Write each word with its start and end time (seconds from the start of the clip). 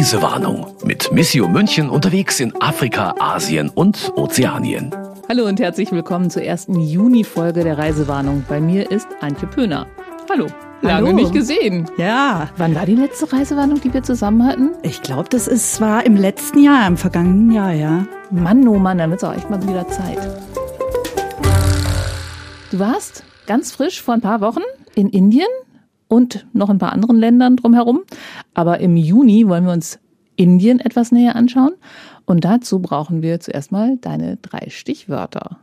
Reisewarnung 0.00 0.66
mit 0.84 1.10
Missio 1.10 1.48
München 1.48 1.88
unterwegs 1.88 2.38
in 2.38 2.52
Afrika, 2.60 3.14
Asien 3.18 3.70
und 3.70 4.12
Ozeanien. 4.14 4.94
Hallo 5.26 5.46
und 5.46 5.58
herzlich 5.58 5.90
willkommen 5.90 6.28
zur 6.28 6.42
ersten 6.42 6.78
Juni-Folge 6.78 7.64
der 7.64 7.78
Reisewarnung. 7.78 8.44
Bei 8.46 8.60
mir 8.60 8.90
ist 8.90 9.08
Antje 9.22 9.48
Pöhner. 9.48 9.86
Hallo. 10.28 10.48
Lange 10.82 11.06
Hallo. 11.06 11.12
nicht 11.12 11.32
gesehen. 11.32 11.86
Ja, 11.96 12.50
Wann 12.58 12.74
war 12.74 12.84
die 12.84 12.94
letzte 12.94 13.32
Reisewarnung, 13.32 13.80
die 13.80 13.94
wir 13.94 14.02
zusammen 14.02 14.46
hatten? 14.46 14.72
ich 14.82 15.00
glaube, 15.00 15.30
das 15.30 15.48
ist 15.48 15.80
war 15.80 16.04
im 16.04 16.16
letzten 16.16 16.62
Jahr, 16.62 16.86
im 16.86 16.98
vergangenen 16.98 17.50
Jahr, 17.50 17.72
ja. 17.72 18.04
Mann, 18.30 18.68
oh 18.68 18.74
Mann, 18.78 18.98
dann 18.98 19.08
wird 19.08 19.22
es 19.22 19.26
auch 19.26 19.34
echt 19.34 19.48
mal 19.48 19.66
wieder 19.66 19.88
Zeit. 19.88 20.18
Du 22.70 22.78
warst 22.78 23.24
ganz 23.46 23.72
frisch 23.72 24.02
vor 24.02 24.12
ein 24.12 24.20
paar 24.20 24.42
Wochen 24.42 24.60
in 24.94 25.08
Indien 25.08 25.48
und 26.08 26.46
noch 26.52 26.70
ein 26.70 26.78
paar 26.78 26.92
anderen 26.92 27.16
Ländern 27.16 27.56
drumherum. 27.56 28.02
Aber 28.54 28.80
im 28.80 28.96
Juni 28.96 29.48
wollen 29.48 29.64
wir 29.64 29.72
uns 29.72 29.98
Indien 30.36 30.80
etwas 30.80 31.12
näher 31.12 31.36
anschauen. 31.36 31.72
Und 32.26 32.44
dazu 32.44 32.80
brauchen 32.80 33.22
wir 33.22 33.40
zuerst 33.40 33.72
mal 33.72 33.96
deine 33.98 34.36
drei 34.36 34.68
Stichwörter. 34.68 35.58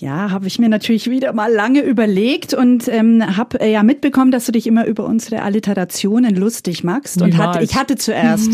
Ja, 0.00 0.30
habe 0.30 0.46
ich 0.46 0.58
mir 0.58 0.70
natürlich 0.70 1.10
wieder 1.10 1.34
mal 1.34 1.52
lange 1.52 1.82
überlegt 1.82 2.54
und 2.54 2.88
ähm, 2.88 3.36
habe 3.36 3.60
äh, 3.60 3.70
ja 3.70 3.82
mitbekommen, 3.82 4.30
dass 4.30 4.46
du 4.46 4.52
dich 4.52 4.66
immer 4.66 4.86
über 4.86 5.04
unsere 5.04 5.42
Alliterationen 5.42 6.34
lustig 6.34 6.84
machst. 6.84 7.20
Und 7.20 7.36
hat, 7.36 7.50
Niemals. 7.56 7.70
ich 7.70 7.76
hatte 7.76 7.96
zuerst, 7.96 8.50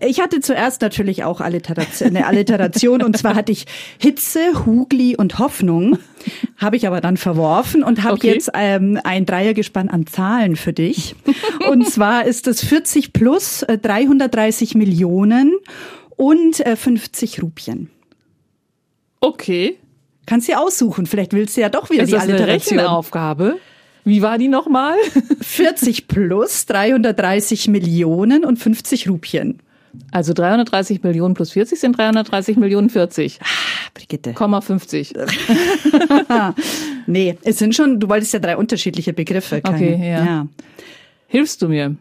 ich 0.00 0.20
hatte 0.20 0.40
zuerst 0.40 0.82
natürlich 0.82 1.22
auch 1.22 1.40
Alliteration, 1.40 2.08
eine 2.08 2.26
Alliteration 2.26 3.02
und 3.02 3.16
zwar 3.16 3.36
hatte 3.36 3.52
ich 3.52 3.66
Hitze, 3.98 4.40
Hugli 4.66 5.14
und 5.16 5.38
Hoffnung, 5.38 5.98
habe 6.56 6.74
ich 6.74 6.88
aber 6.88 7.00
dann 7.00 7.16
verworfen 7.16 7.84
und 7.84 8.02
habe 8.02 8.14
Okay. 8.14 8.32
jetzt 8.32 8.50
ähm, 8.52 8.98
ein 9.04 9.24
Dreiergespann 9.24 9.88
an 9.88 10.08
Zahlen 10.08 10.56
für 10.56 10.72
dich. 10.72 11.14
Und 11.70 11.88
zwar 11.88 12.24
ist 12.24 12.48
es 12.48 12.64
40 12.64 13.12
plus 13.12 13.62
äh, 13.62 13.78
330 13.78 14.74
Millionen 14.74 15.52
und 16.16 16.58
äh, 16.66 16.74
50 16.74 17.40
Rupien. 17.40 17.88
Okay. 19.20 19.78
Kannst 20.26 20.48
dir 20.48 20.60
aussuchen, 20.60 21.06
vielleicht 21.06 21.32
willst 21.32 21.56
du 21.56 21.60
ja 21.60 21.68
doch 21.68 21.90
wieder 21.90 22.02
Ist 22.04 22.08
die 22.08 22.12
das 22.12 22.22
eine 22.24 22.34
Alliteration. 22.34 22.78
Rechenaufgabe? 22.78 23.56
Wie 24.04 24.22
war 24.22 24.38
die 24.38 24.48
nochmal? 24.48 24.94
40 25.40 26.08
plus 26.08 26.66
330 26.66 27.68
Millionen 27.68 28.44
und 28.44 28.58
50 28.58 29.08
Rupien. 29.08 29.58
Also 30.10 30.32
330 30.32 31.02
Millionen 31.02 31.34
plus 31.34 31.50
40 31.52 31.78
sind 31.78 31.98
330 31.98 32.56
Millionen 32.56 32.88
40. 32.88 33.38
Brigitte. 33.94 34.32
Komma 34.32 34.60
50. 34.60 35.12
Nee, 37.06 37.36
es 37.42 37.58
sind 37.58 37.74
schon, 37.74 37.98
du 38.00 38.08
wolltest 38.08 38.32
ja 38.32 38.38
drei 38.38 38.56
unterschiedliche 38.56 39.12
Begriffe. 39.12 39.60
Keine. 39.60 39.76
Okay, 39.76 40.08
ja. 40.08 40.24
Ja, 40.24 40.46
Hilfst 41.26 41.60
du 41.62 41.68
mir? 41.68 41.96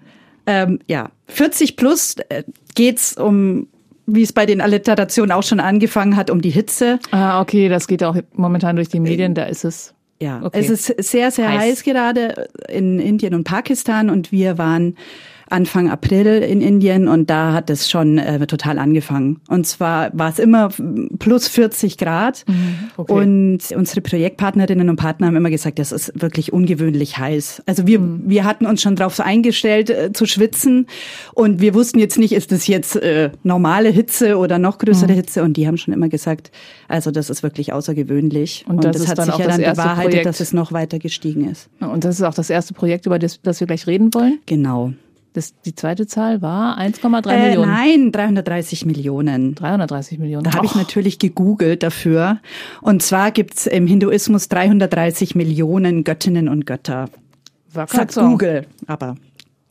ähm, 0.46 0.80
ja. 0.88 1.10
40 1.28 1.76
plus 1.76 2.16
äh, 2.30 2.44
geht's 2.76 3.18
um, 3.18 3.68
wie 4.14 4.24
es 4.24 4.34
bei 4.34 4.46
den 4.46 4.62
Alliterationen 4.62 5.32
auch 5.32 5.44
schon 5.44 5.60
angefangen 5.60 6.16
hat, 6.16 6.30
um 6.30 6.42
die 6.42 6.50
Hitze. 6.50 7.00
Ah, 7.12 7.42
okay, 7.42 7.70
das 7.70 7.88
geht 7.88 8.04
auch 8.04 8.16
momentan 8.34 8.76
durch 8.76 8.90
die 8.90 9.00
Medien, 9.00 9.34
da 9.34 9.44
ist 9.46 9.64
es. 9.64 9.94
Ja, 10.22 10.40
Okay. 10.44 10.60
es 10.60 10.70
ist 10.70 11.04
sehr, 11.12 11.32
sehr 11.32 11.50
Heiß. 11.50 11.62
heiß. 11.62 11.84
gerade 11.84 12.48
in 12.70 13.00
Indien 13.00 13.34
und 13.34 13.44
Pakistan 13.44 14.10
und 14.10 14.32
wir 14.32 14.58
waren 14.58 14.96
Anfang 15.52 15.90
April 15.90 16.42
in 16.44 16.62
Indien 16.62 17.08
und 17.08 17.30
da 17.30 17.54
hat 17.54 17.70
es 17.70 17.90
schon 17.90 18.18
äh, 18.18 18.46
total 18.48 18.80
angefangen. 18.80 19.42
Und 19.48 19.68
zwar 19.68 20.10
war 20.18 20.30
es 20.30 20.40
immer 20.40 20.70
plus 21.20 21.48
40 21.48 21.98
Grad 21.98 22.44
Mhm, 22.48 22.76
okay. 22.98 23.14
und 23.14 23.60
unsere 23.76 24.02
Projektpartnerinnen 24.02 24.90
und 24.90 24.96
Partner 24.96 25.28
haben 25.28 25.36
immer 25.36 25.50
gesagt, 25.50 25.80
das 25.80 25.92
ist 25.92 26.12
wirklich 26.22 26.54
ungewöhnlich 26.54 27.18
heiß. 27.18 27.64
Also 27.66 27.86
wir, 27.88 28.00
Mhm. 28.00 28.24
wir 28.28 28.44
hatten 28.46 28.66
uns 28.66 28.82
schon 28.82 28.96
darauf 28.96 29.20
eingestellt 29.20 29.90
äh, 29.90 30.12
zu 30.14 30.26
schwitzen 30.26 30.88
und 31.34 31.62
wir 31.62 31.74
wussten 31.74 32.00
jetzt 32.00 32.18
nicht, 32.18 32.32
ist 32.34 32.52
das 32.52 32.68
jetzt 32.68 32.96
äh, 32.96 33.32
normale 33.44 33.90
Hitze 33.90 34.38
oder 34.38 34.58
noch 34.58 34.76
Mhm. 34.80 34.86
größere 34.86 35.14
Hitze 35.14 35.44
und 35.44 35.58
die 35.58 35.68
haben 35.68 35.78
schon 35.78 35.94
immer 35.94 36.10
gesagt, 36.10 36.52
also 36.88 37.12
das 37.12 37.30
ist 37.30 37.44
wirklich 37.44 37.74
außergewöhnlich. 37.74 38.66
Und 38.68 38.84
das 38.84 38.98
ist 38.98 39.08
hat 39.10 39.22
sich 39.22 39.34
auch 39.34 39.40
ja 39.40 39.48
das 39.48 39.58
dann 39.58 39.72
bewahrheitet, 39.76 40.10
Projekt. 40.12 40.26
dass 40.26 40.40
es 40.40 40.54
noch 40.54 40.72
weiter 40.72 40.98
gestiegen 41.00 41.50
ist. 41.50 41.70
Und 41.80 42.04
das 42.04 42.16
ist 42.16 42.24
auch 42.24 42.34
das 42.34 42.50
erste 42.50 42.74
Projekt, 42.74 43.06
über 43.06 43.20
das, 43.20 43.42
das 43.42 43.60
wir 43.60 43.68
gleich 43.68 43.88
reden 43.88 44.14
wollen. 44.14 44.40
Genau. 44.46 44.94
Das, 45.34 45.54
die 45.62 45.74
zweite 45.76 46.08
Zahl 46.08 46.42
war 46.42 46.78
1,3 46.78 47.30
Äh, 47.32 47.46
Millionen. 47.48 47.70
nein, 47.72 48.12
330 48.12 48.86
Millionen. 48.86 49.56
330 49.56 50.20
Millionen. 50.20 50.44
Da 50.44 50.54
habe 50.56 50.66
ich 50.66 50.76
natürlich 50.76 51.20
gegoogelt 51.20 51.84
dafür. 51.84 52.40
Und 52.82 53.02
zwar 53.02 53.32
gibt's 53.32 53.66
im 53.66 53.88
Hinduismus 53.88 54.50
330 54.50 55.36
Millionen 55.36 56.04
Göttinnen 56.04 56.50
und 56.50 56.66
Götter. 56.66 57.10
wacker 57.74 57.96
Sagt. 57.96 58.16
Google, 58.16 58.66
aber 58.88 59.16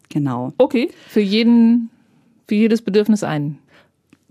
genau, 0.09 0.55
Okay, 0.57 0.89
für 1.09 1.21
jeden, 1.21 1.91
für 2.49 2.55
jedes 2.55 2.81
Bedürfnis 2.81 3.23
einen. 3.23 3.59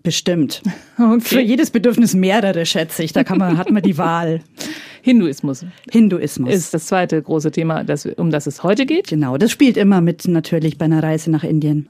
Bestimmt. 0.04 0.62
Okay. 1.02 1.22
Für 1.22 1.40
jedes 1.40 1.72
Bedürfnis 1.72 2.14
mehrere, 2.14 2.66
schätze 2.66 3.04
ich. 3.04 3.14
Da 3.14 3.24
kann 3.24 3.38
man, 3.38 3.58
hat 3.58 3.72
man 3.72 3.82
die 3.82 3.98
Wahl. 3.98 4.42
Hinduismus 5.02 5.66
Hinduismus. 5.90 6.54
ist 6.54 6.74
das 6.74 6.88
zweite 6.88 7.22
große 7.22 7.52
Thema, 7.52 7.86
das, 7.86 8.06
um 8.06 8.32
das 8.32 8.48
es 8.48 8.64
heute 8.64 8.86
geht. 8.86 9.08
Genau, 9.08 9.38
das 9.38 9.50
spielt 9.50 9.78
immer 9.78 10.02
mit 10.02 10.28
natürlich 10.28 10.78
bei 10.78 10.84
einer 10.86 11.02
Reise 11.02 11.32
nach 11.32 11.46
Indien. 11.46 11.88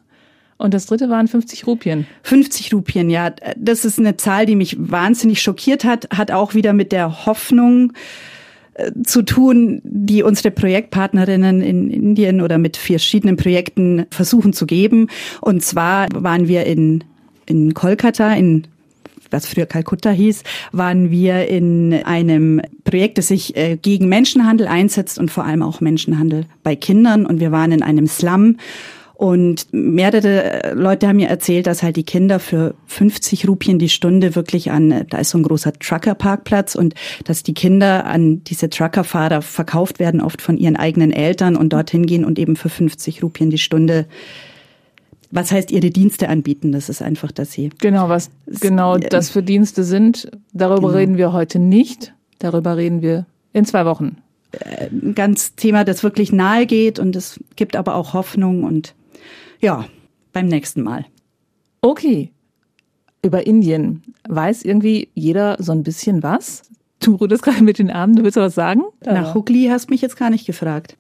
Und 0.60 0.74
das 0.74 0.86
dritte 0.86 1.10
waren 1.10 1.28
50 1.28 1.66
Rupien. 1.66 2.06
50 2.24 2.74
Rupien, 2.74 3.10
ja, 3.10 3.32
das 3.58 3.86
ist 3.86 3.98
eine 3.98 4.18
Zahl, 4.18 4.46
die 4.46 4.58
mich 4.58 4.76
wahnsinnig 4.78 5.42
schockiert 5.42 5.86
hat, 5.86 6.10
hat 6.16 6.32
auch 6.32 6.54
wieder 6.54 6.74
mit 6.74 6.92
der 6.92 7.26
Hoffnung 7.26 7.94
äh, 8.74 8.92
zu 9.04 9.22
tun, 9.24 9.82
die 9.86 10.22
unsere 10.22 10.52
Projektpartnerinnen 10.52 11.62
in 11.62 11.90
Indien 11.90 12.42
oder 12.42 12.58
mit 12.58 12.76
verschiedenen 12.76 13.38
Projekten 13.38 14.06
versuchen 14.12 14.52
zu 14.52 14.66
geben. 14.66 15.08
Und 15.40 15.64
zwar 15.64 16.08
waren 16.14 16.50
wir 16.50 16.66
in, 16.66 17.06
in 17.50 17.74
Kolkata, 17.74 18.34
in 18.34 18.68
was 19.32 19.46
früher 19.46 19.68
Kalkutta 19.68 20.10
hieß, 20.10 20.44
waren 20.72 21.12
wir 21.12 21.48
in 21.48 21.94
einem 22.04 22.62
Projekt, 22.84 23.18
das 23.20 23.28
sich 23.28 23.56
äh, 23.56 23.78
gegen 23.78 24.10
Menschenhandel 24.10 24.68
einsetzt 24.68 25.20
und 25.20 25.30
vor 25.30 25.46
allem 25.46 25.62
auch 25.62 25.82
Menschenhandel 25.82 26.46
bei 26.64 26.76
Kindern. 26.76 27.28
Und 27.28 27.40
wir 27.40 27.52
waren 27.52 27.72
in 27.72 27.84
einem 27.84 28.08
Slum 28.08 28.58
und 29.20 29.68
mehrere 29.74 30.64
äh, 30.64 30.74
Leute 30.76 31.10
haben 31.10 31.18
mir 31.18 31.28
erzählt, 31.28 31.68
dass 31.68 31.84
halt 31.84 31.98
die 31.98 32.06
Kinder 32.06 32.40
für 32.40 32.76
50 32.88 33.50
Rupien 33.50 33.78
die 33.78 33.90
Stunde 33.90 34.34
wirklich 34.34 34.72
an, 34.72 34.92
äh, 34.92 35.06
da 35.10 35.18
ist 35.18 35.32
so 35.32 35.38
ein 35.38 35.44
großer 35.44 35.74
Trucker-Parkplatz 35.74 36.76
und 36.76 36.96
dass 37.26 37.44
die 37.44 37.54
Kinder 37.54 38.06
an 38.06 38.46
diese 38.46 38.70
Truckerfahrer 38.70 39.42
verkauft 39.42 40.00
werden, 40.00 40.22
oft 40.22 40.42
von 40.42 40.58
ihren 40.58 40.78
eigenen 40.78 41.12
Eltern 41.12 41.58
und 41.58 41.74
dorthin 41.74 42.06
gehen 42.06 42.24
und 42.24 42.40
eben 42.40 42.56
für 42.56 42.70
50 42.70 43.22
Rupien 43.22 43.50
die 43.50 43.58
Stunde, 43.58 44.08
was 45.32 45.52
heißt 45.52 45.72
ihre 45.72 45.90
Dienste 45.90 46.30
anbieten? 46.30 46.72
Das 46.72 46.90
ist 46.90 47.02
einfach, 47.02 47.32
dass 47.32 47.52
sie 47.52 47.70
Genau, 47.80 48.10
was 48.10 48.30
genau 48.62 48.98
das 48.98 49.30
für 49.30 49.44
Dienste 49.44 49.84
sind, 49.84 50.30
darüber 50.54 50.88
Genau. 50.88 50.98
reden 50.98 51.18
wir 51.18 51.34
heute 51.34 51.60
nicht. 51.60 52.14
Darüber 52.40 52.78
reden 52.78 53.02
wir 53.02 53.26
in 53.54 53.66
zwei 53.66 53.86
Wochen. 53.86 54.18
ein 54.92 55.14
ganz 55.14 55.54
Thema, 55.56 55.84
das 55.84 56.02
wirklich 56.04 56.32
nahe 56.32 56.66
geht 56.66 56.98
und 56.98 57.16
es 57.16 57.40
gibt 57.56 57.76
aber 57.76 57.94
auch 57.96 58.14
Hoffnung 58.14 58.64
und 58.64 58.96
ja, 59.62 59.86
beim 60.34 60.48
nächsten 60.48 60.82
Mal. 60.82 61.06
Okay. 61.82 62.32
Über 63.22 63.46
Indien 63.46 64.02
weiß 64.28 64.64
irgendwie 64.64 65.10
jeder 65.14 65.58
so 65.60 65.72
ein 65.74 65.84
bisschen 65.84 66.24
was. 66.24 66.64
Du 67.02 67.16
rührst 67.16 67.44
gerade 67.44 67.64
mit 67.64 67.78
den 67.78 67.92
Armen, 67.92 68.16
du 68.16 68.24
willst 68.24 68.38
was 68.38 68.56
sagen? 68.56 68.82
Nach 69.06 69.36
Hugli 69.36 69.68
hast 69.70 69.90
mich 69.90 70.02
jetzt 70.02 70.18
gar 70.18 70.30
nicht 70.30 70.46
gefragt. 70.46 70.98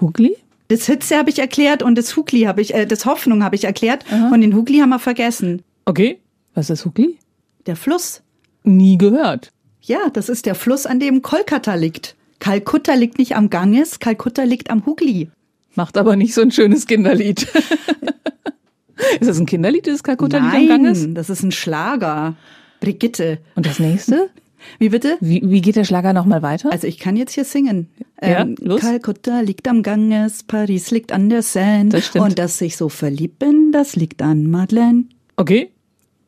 Hugli? 0.00 0.36
Das 0.72 0.86
Hitze 0.86 1.18
habe 1.18 1.28
ich 1.28 1.38
erklärt 1.38 1.82
und 1.82 1.98
das 1.98 2.16
Hugli 2.16 2.44
habe 2.44 2.62
ich, 2.62 2.72
äh, 2.72 2.86
das 2.86 3.04
Hoffnung 3.04 3.44
habe 3.44 3.56
ich 3.56 3.64
erklärt 3.64 4.06
und 4.10 4.40
den 4.40 4.54
Hugli 4.56 4.78
haben 4.78 4.88
wir 4.88 4.98
vergessen. 4.98 5.60
Okay. 5.84 6.18
Was 6.54 6.70
ist 6.70 6.86
Hugli? 6.86 7.18
Der 7.66 7.76
Fluss. 7.76 8.22
Nie 8.64 8.96
gehört. 8.96 9.52
Ja, 9.82 10.08
das 10.10 10.30
ist 10.30 10.46
der 10.46 10.54
Fluss, 10.54 10.86
an 10.86 10.98
dem 10.98 11.20
Kolkata 11.20 11.74
liegt. 11.74 12.16
Kalkutta 12.38 12.94
liegt 12.94 13.18
nicht 13.18 13.36
am 13.36 13.50
Ganges, 13.50 13.98
Kalkutta 13.98 14.44
liegt 14.44 14.70
am 14.70 14.86
Hugli. 14.86 15.28
Macht 15.74 15.98
aber 15.98 16.16
nicht 16.16 16.32
so 16.32 16.40
ein 16.40 16.50
schönes 16.50 16.86
Kinderlied. 16.86 17.42
ist 19.20 19.28
das 19.28 19.38
ein 19.38 19.46
Kinderlied, 19.46 19.84
dieses 19.84 20.02
Kalkutta-Lied 20.02 20.52
am 20.52 20.52
Nein, 20.52 20.68
Ganges? 20.68 21.06
das 21.12 21.28
ist 21.28 21.42
ein 21.42 21.52
Schlager. 21.52 22.34
Brigitte. 22.80 23.38
Und 23.56 23.66
das 23.66 23.78
nächste? 23.78 24.30
Wie 24.78 24.88
bitte? 24.88 25.16
Wie, 25.20 25.42
wie 25.44 25.60
geht 25.60 25.76
der 25.76 25.84
Schlager 25.84 26.12
nochmal 26.12 26.42
weiter? 26.42 26.70
Also 26.72 26.86
ich 26.86 26.98
kann 26.98 27.16
jetzt 27.16 27.32
hier 27.34 27.44
singen. 27.44 27.88
Ja, 28.20 28.42
Ähm, 28.42 28.56
los. 28.60 28.80
Kalkutta 28.80 29.40
liegt 29.40 29.68
am 29.68 29.82
Ganges, 29.82 30.42
Paris 30.42 30.90
liegt 30.90 31.12
an 31.12 31.28
der 31.28 31.42
Seine. 31.42 31.90
Das 31.90 32.06
stimmt. 32.06 32.24
Und 32.24 32.38
dass 32.38 32.60
ich 32.60 32.76
so 32.76 32.88
verliebt 32.88 33.38
bin, 33.38 33.72
das 33.72 33.96
liegt 33.96 34.22
an 34.22 34.48
Madeleine. 34.50 35.04
Okay. 35.36 35.70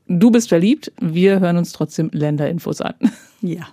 Du 0.06 0.31
bist 0.31 0.48
verliebt, 0.48 0.92
wir 1.00 1.40
hören 1.40 1.56
uns 1.56 1.72
trotzdem 1.72 2.10
Länderinfos 2.12 2.81
an. 2.81 2.94
Ja. 3.40 3.66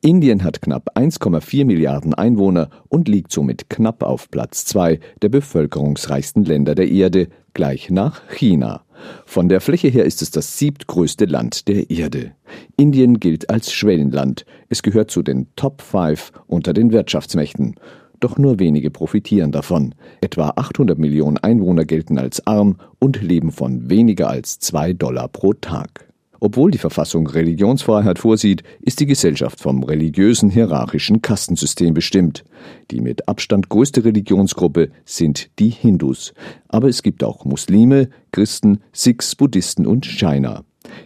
Indien 0.00 0.44
hat 0.44 0.62
knapp 0.62 0.96
1,4 0.96 1.64
Milliarden 1.64 2.14
Einwohner 2.14 2.70
und 2.88 3.08
liegt 3.08 3.32
somit 3.32 3.68
knapp 3.68 4.04
auf 4.04 4.30
Platz 4.30 4.64
zwei 4.64 5.00
der 5.22 5.28
bevölkerungsreichsten 5.28 6.44
Länder 6.44 6.76
der 6.76 6.88
Erde, 6.88 7.28
gleich 7.52 7.90
nach 7.90 8.22
China. 8.30 8.82
Von 9.26 9.48
der 9.48 9.60
Fläche 9.60 9.88
her 9.88 10.04
ist 10.04 10.22
es 10.22 10.30
das 10.30 10.58
siebtgrößte 10.58 11.24
Land 11.24 11.68
der 11.68 11.90
Erde. 11.90 12.32
Indien 12.76 13.20
gilt 13.20 13.50
als 13.50 13.72
Schwellenland. 13.72 14.44
Es 14.68 14.82
gehört 14.82 15.10
zu 15.10 15.22
den 15.22 15.48
Top 15.56 15.82
5 15.82 16.32
unter 16.46 16.72
den 16.72 16.92
Wirtschaftsmächten. 16.92 17.76
doch 18.20 18.36
nur 18.36 18.58
wenige 18.58 18.90
profitieren 18.90 19.52
davon. 19.52 19.94
Etwa 20.20 20.52
800 20.56 20.98
Millionen 20.98 21.38
Einwohner 21.38 21.84
gelten 21.84 22.18
als 22.18 22.44
arm 22.48 22.78
und 22.98 23.22
leben 23.22 23.52
von 23.52 23.88
weniger 23.90 24.28
als 24.28 24.58
zwei 24.58 24.92
Dollar 24.92 25.28
pro 25.28 25.52
Tag. 25.52 26.07
Obwohl 26.40 26.70
die 26.70 26.78
Verfassung 26.78 27.26
Religionsfreiheit 27.26 28.18
vorsieht, 28.18 28.62
ist 28.80 29.00
die 29.00 29.06
Gesellschaft 29.06 29.60
vom 29.60 29.82
religiösen 29.82 30.50
hierarchischen 30.50 31.20
Kastensystem 31.20 31.94
bestimmt. 31.94 32.44
Die 32.90 33.00
mit 33.00 33.28
Abstand 33.28 33.68
größte 33.68 34.04
Religionsgruppe 34.04 34.90
sind 35.04 35.50
die 35.58 35.70
Hindus. 35.70 36.32
Aber 36.68 36.88
es 36.88 37.02
gibt 37.02 37.24
auch 37.24 37.44
Muslime, 37.44 38.08
Christen, 38.30 38.80
Sikhs, 38.92 39.34
Buddhisten 39.34 39.86
und 39.86 40.06
China. 40.06 40.62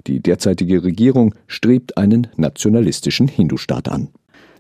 Die 0.06 0.20
derzeitige 0.20 0.84
Regierung 0.84 1.35
strebt 1.46 1.96
einen 1.96 2.28
nationalistischen 2.37 3.28
Hindu-Staat 3.28 3.88
an. 3.88 4.08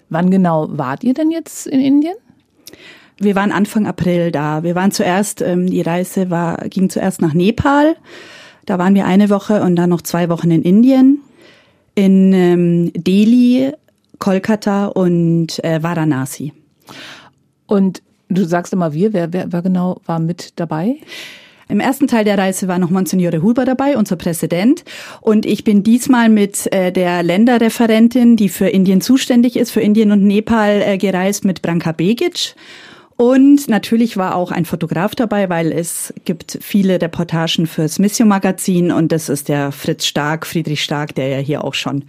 Wann 0.08 0.30
genau 0.30 0.68
wart 0.70 1.04
ihr 1.04 1.14
denn 1.14 1.30
jetzt 1.30 1.66
in 1.66 1.80
Indien? 1.80 2.16
Wir 3.18 3.34
waren 3.34 3.52
Anfang 3.52 3.86
April 3.86 4.32
da. 4.32 4.62
Wir 4.62 4.74
waren 4.74 4.90
zuerst, 4.90 5.42
ähm, 5.42 5.66
die 5.66 5.82
Reise 5.82 6.30
war, 6.30 6.56
ging 6.68 6.90
zuerst 6.90 7.20
nach 7.20 7.34
Nepal. 7.34 7.96
Da 8.66 8.78
waren 8.78 8.94
wir 8.94 9.06
eine 9.06 9.30
Woche 9.30 9.62
und 9.62 9.76
dann 9.76 9.90
noch 9.90 10.02
zwei 10.02 10.28
Wochen 10.28 10.50
in 10.50 10.62
Indien, 10.62 11.20
in 11.94 12.32
ähm, 12.32 12.92
Delhi, 12.94 13.72
Kolkata 14.18 14.86
und 14.86 15.62
äh, 15.64 15.82
Varanasi. 15.82 16.52
Und 17.66 18.02
du 18.28 18.44
sagst 18.44 18.72
immer 18.72 18.92
wir, 18.92 19.12
wer, 19.12 19.32
wer, 19.32 19.52
wer 19.52 19.62
genau 19.62 20.00
war 20.06 20.18
mit 20.18 20.60
dabei? 20.60 20.96
Im 21.68 21.80
ersten 21.80 22.06
Teil 22.06 22.24
der 22.24 22.36
Reise 22.36 22.68
war 22.68 22.78
noch 22.78 22.90
Monsignore 22.90 23.42
Huber 23.42 23.64
dabei, 23.64 23.96
unser 23.96 24.16
Präsident. 24.16 24.84
Und 25.22 25.46
ich 25.46 25.64
bin 25.64 25.82
diesmal 25.82 26.28
mit 26.28 26.70
äh, 26.72 26.92
der 26.92 27.22
Länderreferentin, 27.22 28.36
die 28.36 28.50
für 28.50 28.68
Indien 28.68 29.00
zuständig 29.00 29.56
ist, 29.56 29.70
für 29.70 29.80
Indien 29.80 30.12
und 30.12 30.22
Nepal 30.22 30.82
äh, 30.82 30.98
gereist, 30.98 31.46
mit 31.46 31.62
Branka 31.62 31.92
Begic. 31.92 32.54
Und 33.22 33.68
natürlich 33.68 34.16
war 34.16 34.34
auch 34.34 34.50
ein 34.50 34.64
Fotograf 34.64 35.14
dabei, 35.14 35.48
weil 35.48 35.70
es 35.70 36.12
gibt 36.24 36.58
viele 36.60 37.00
Reportagen 37.00 37.68
fürs 37.68 38.00
Mission 38.00 38.26
Magazin 38.26 38.90
und 38.90 39.12
das 39.12 39.28
ist 39.28 39.48
der 39.48 39.70
Fritz 39.70 40.06
Stark, 40.06 40.44
Friedrich 40.44 40.82
Stark, 40.82 41.14
der 41.14 41.28
ja 41.28 41.38
hier 41.38 41.62
auch 41.62 41.74
schon 41.74 42.06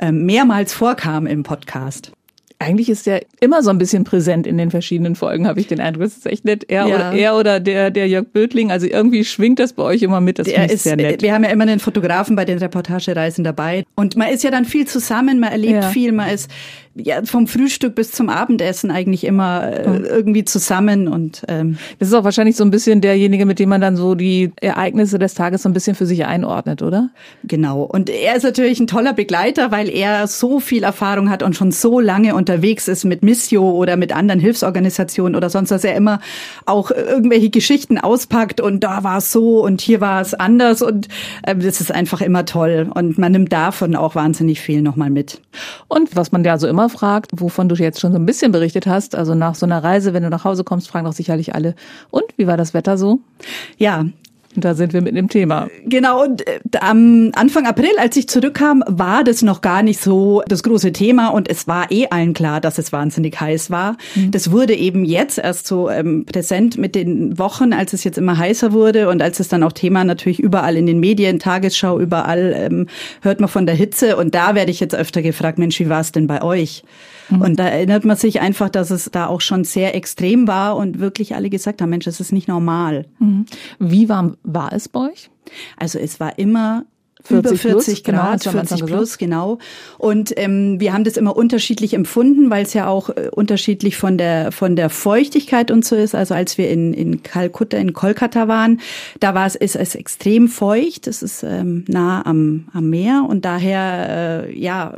äh, 0.00 0.12
mehrmals 0.12 0.72
vorkam 0.72 1.26
im 1.26 1.42
Podcast. 1.42 2.12
Eigentlich 2.60 2.88
ist 2.88 3.08
er 3.08 3.22
immer 3.40 3.64
so 3.64 3.70
ein 3.70 3.78
bisschen 3.78 4.04
präsent 4.04 4.46
in 4.46 4.56
den 4.56 4.70
verschiedenen 4.70 5.16
Folgen, 5.16 5.48
habe 5.48 5.58
ich 5.58 5.66
den 5.66 5.80
Eindruck. 5.80 6.04
Das 6.04 6.16
ist 6.16 6.26
echt 6.26 6.44
nett. 6.44 6.64
Er, 6.68 6.86
ja. 6.86 6.94
oder, 6.94 7.12
er 7.12 7.36
oder 7.36 7.60
der, 7.60 7.90
der 7.90 8.08
Jörg 8.08 8.28
Bötling. 8.28 8.70
Also 8.70 8.86
irgendwie 8.86 9.24
schwingt 9.24 9.58
das 9.58 9.72
bei 9.72 9.82
euch 9.82 10.00
immer 10.02 10.20
mit. 10.20 10.38
Das 10.38 10.46
ist 10.46 10.84
sehr 10.84 10.96
nett. 10.96 11.22
Wir 11.22 11.34
haben 11.34 11.42
ja 11.42 11.50
immer 11.50 11.64
einen 11.64 11.80
Fotografen 11.80 12.36
bei 12.36 12.44
den 12.44 12.58
Reportagereisen 12.58 13.42
dabei. 13.42 13.84
Und 13.96 14.16
man 14.16 14.28
ist 14.28 14.44
ja 14.44 14.52
dann 14.52 14.64
viel 14.64 14.86
zusammen, 14.86 15.40
man 15.40 15.50
erlebt 15.50 15.82
ja. 15.82 15.90
viel, 15.90 16.12
man 16.12 16.30
ist 16.30 16.48
ja, 16.96 17.22
vom 17.24 17.46
Frühstück 17.46 17.94
bis 17.94 18.10
zum 18.10 18.30
Abendessen 18.30 18.90
eigentlich 18.90 19.24
immer 19.24 19.70
äh, 19.70 19.98
irgendwie 19.98 20.44
zusammen 20.44 21.08
und 21.08 21.42
ähm, 21.48 21.76
das 21.98 22.08
ist 22.08 22.14
auch 22.14 22.24
wahrscheinlich 22.24 22.56
so 22.56 22.64
ein 22.64 22.70
bisschen 22.70 23.00
derjenige, 23.00 23.44
mit 23.44 23.58
dem 23.58 23.68
man 23.68 23.80
dann 23.80 23.96
so 23.96 24.14
die 24.14 24.52
Ereignisse 24.60 25.18
des 25.18 25.34
Tages 25.34 25.62
so 25.62 25.68
ein 25.68 25.74
bisschen 25.74 25.94
für 25.94 26.06
sich 26.06 26.24
einordnet, 26.24 26.80
oder? 26.80 27.10
Genau. 27.44 27.82
Und 27.82 28.08
er 28.08 28.36
ist 28.36 28.44
natürlich 28.44 28.80
ein 28.80 28.86
toller 28.86 29.12
Begleiter, 29.12 29.70
weil 29.70 29.90
er 29.90 30.26
so 30.26 30.58
viel 30.58 30.84
Erfahrung 30.84 31.28
hat 31.28 31.42
und 31.42 31.54
schon 31.54 31.70
so 31.70 32.00
lange 32.00 32.34
unterwegs 32.34 32.88
ist 32.88 33.04
mit 33.04 33.22
Missio 33.22 33.70
oder 33.72 33.96
mit 33.96 34.14
anderen 34.14 34.40
Hilfsorganisationen 34.40 35.36
oder 35.36 35.50
sonst, 35.50 35.70
dass 35.70 35.84
er 35.84 35.96
immer 35.96 36.20
auch 36.64 36.90
irgendwelche 36.90 37.50
Geschichten 37.50 37.98
auspackt 37.98 38.60
und 38.60 38.80
da 38.80 39.04
war 39.04 39.18
es 39.18 39.32
so 39.32 39.62
und 39.62 39.82
hier 39.82 40.00
war 40.00 40.22
es 40.22 40.32
anders 40.32 40.80
und 40.80 41.08
äh, 41.42 41.54
das 41.54 41.80
ist 41.80 41.92
einfach 41.92 42.22
immer 42.22 42.46
toll 42.46 42.90
und 42.94 43.18
man 43.18 43.32
nimmt 43.32 43.52
davon 43.52 43.96
auch 43.96 44.14
wahnsinnig 44.14 44.60
viel 44.60 44.80
nochmal 44.80 45.10
mit. 45.10 45.42
Und 45.88 46.16
was 46.16 46.32
man 46.32 46.42
ja 46.42 46.56
so 46.58 46.66
immer 46.66 46.85
immer 46.86 46.98
fragt, 46.98 47.32
wovon 47.34 47.68
du 47.68 47.74
jetzt 47.74 48.00
schon 48.00 48.12
so 48.12 48.18
ein 48.18 48.26
bisschen 48.26 48.52
berichtet 48.52 48.86
hast. 48.86 49.14
Also 49.14 49.34
nach 49.34 49.54
so 49.54 49.66
einer 49.66 49.82
Reise, 49.82 50.12
wenn 50.12 50.22
du 50.22 50.30
nach 50.30 50.44
Hause 50.44 50.64
kommst, 50.64 50.88
fragen 50.88 51.04
doch 51.04 51.12
sicherlich 51.12 51.54
alle. 51.54 51.74
Und 52.10 52.24
wie 52.36 52.46
war 52.46 52.56
das 52.56 52.74
Wetter 52.74 52.96
so? 52.96 53.20
Ja, 53.76 54.06
und 54.56 54.64
da 54.64 54.74
sind 54.74 54.92
wir 54.92 55.02
mit 55.02 55.16
dem 55.16 55.28
Thema. 55.28 55.68
Genau, 55.84 56.24
und 56.24 56.46
äh, 56.46 56.60
am 56.80 57.30
Anfang 57.34 57.66
April, 57.66 57.90
als 57.98 58.16
ich 58.16 58.28
zurückkam, 58.28 58.82
war 58.86 59.22
das 59.22 59.42
noch 59.42 59.60
gar 59.60 59.82
nicht 59.82 60.00
so 60.00 60.42
das 60.48 60.62
große 60.62 60.92
Thema 60.92 61.28
und 61.28 61.48
es 61.48 61.68
war 61.68 61.90
eh 61.90 62.06
allen 62.08 62.32
klar, 62.32 62.60
dass 62.60 62.78
es 62.78 62.92
wahnsinnig 62.92 63.38
heiß 63.38 63.70
war. 63.70 63.96
Mhm. 64.14 64.30
Das 64.30 64.50
wurde 64.50 64.74
eben 64.74 65.04
jetzt 65.04 65.38
erst 65.38 65.66
so 65.66 65.90
ähm, 65.90 66.24
präsent 66.24 66.78
mit 66.78 66.94
den 66.94 67.38
Wochen, 67.38 67.72
als 67.72 67.92
es 67.92 68.04
jetzt 68.04 68.18
immer 68.18 68.38
heißer 68.38 68.72
wurde 68.72 69.08
und 69.08 69.22
als 69.22 69.40
es 69.40 69.48
dann 69.48 69.62
auch 69.62 69.72
Thema 69.72 70.04
natürlich 70.04 70.40
überall 70.40 70.76
in 70.76 70.86
den 70.86 71.00
Medien, 71.00 71.38
Tagesschau, 71.38 72.00
überall 72.00 72.54
ähm, 72.56 72.86
hört 73.22 73.40
man 73.40 73.48
von 73.48 73.66
der 73.66 73.74
Hitze 73.74 74.16
und 74.16 74.34
da 74.34 74.54
werde 74.54 74.70
ich 74.70 74.80
jetzt 74.80 74.94
öfter 74.94 75.22
gefragt, 75.22 75.58
Mensch, 75.58 75.78
wie 75.80 75.88
war 75.88 76.00
es 76.00 76.12
denn 76.12 76.26
bei 76.26 76.42
euch? 76.42 76.82
Mhm. 77.28 77.42
Und 77.42 77.58
da 77.58 77.68
erinnert 77.68 78.04
man 78.04 78.16
sich 78.16 78.40
einfach, 78.40 78.68
dass 78.68 78.90
es 78.90 79.10
da 79.10 79.26
auch 79.26 79.40
schon 79.40 79.64
sehr 79.64 79.94
extrem 79.94 80.46
war 80.48 80.76
und 80.76 81.00
wirklich 81.00 81.34
alle 81.34 81.50
gesagt 81.50 81.82
haben, 81.82 81.90
Mensch, 81.90 82.04
das 82.04 82.20
ist 82.20 82.32
nicht 82.32 82.48
normal. 82.48 83.06
Mhm. 83.18 83.46
Wie 83.78 84.08
warm 84.08 84.36
war 84.46 84.72
es 84.72 84.88
bei 84.88 85.10
euch? 85.10 85.30
Also 85.76 85.98
es 85.98 86.18
war 86.18 86.38
immer 86.38 86.86
40 87.26 87.50
über 87.50 87.58
40 87.58 88.04
plus, 88.04 88.14
Grad, 88.14 88.44
genau, 88.44 88.52
40 88.52 88.86
plus, 88.86 89.18
genau. 89.18 89.58
Und 89.98 90.32
ähm, 90.36 90.80
wir 90.80 90.92
haben 90.92 91.04
das 91.04 91.16
immer 91.16 91.36
unterschiedlich 91.36 91.94
empfunden, 91.94 92.50
weil 92.50 92.64
es 92.64 92.74
ja 92.74 92.86
auch 92.86 93.10
äh, 93.10 93.30
unterschiedlich 93.32 93.96
von 93.96 94.16
der 94.18 94.52
von 94.52 94.76
der 94.76 94.90
Feuchtigkeit 94.90 95.70
und 95.70 95.84
so 95.84 95.96
ist. 95.96 96.14
Also 96.14 96.34
als 96.34 96.58
wir 96.58 96.70
in 96.70 96.94
in 96.94 97.22
Kalkutta, 97.22 97.76
in 97.76 97.92
Kolkata 97.92 98.48
waren, 98.48 98.80
da 99.20 99.34
war 99.34 99.46
es 99.46 99.56
ist 99.56 99.76
es 99.76 99.94
extrem 99.94 100.48
feucht. 100.48 101.06
Es 101.06 101.22
ist 101.22 101.42
ähm, 101.42 101.84
nah 101.88 102.24
am 102.24 102.68
am 102.72 102.88
Meer 102.90 103.26
und 103.28 103.44
daher 103.44 104.44
äh, 104.46 104.58
ja, 104.58 104.94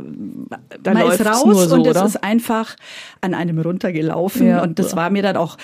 da 0.81 0.93
man 0.93 1.11
ist 1.11 1.25
raus 1.25 1.69
so, 1.69 1.75
und 1.75 1.87
es 1.87 2.01
ist 2.01 2.23
einfach 2.23 2.75
an 3.21 3.33
einem 3.33 3.59
runtergelaufen 3.59 4.47
ja, 4.47 4.63
und 4.63 4.79
das 4.79 4.95
war 4.95 5.09
mir 5.09 5.23
dann 5.23 5.37
auch 5.37 5.57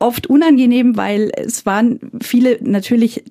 oft 0.00 0.26
unangenehm, 0.26 0.96
weil 0.96 1.30
es 1.36 1.64
waren 1.66 2.00
viele 2.20 2.58
natürlich 2.62 3.22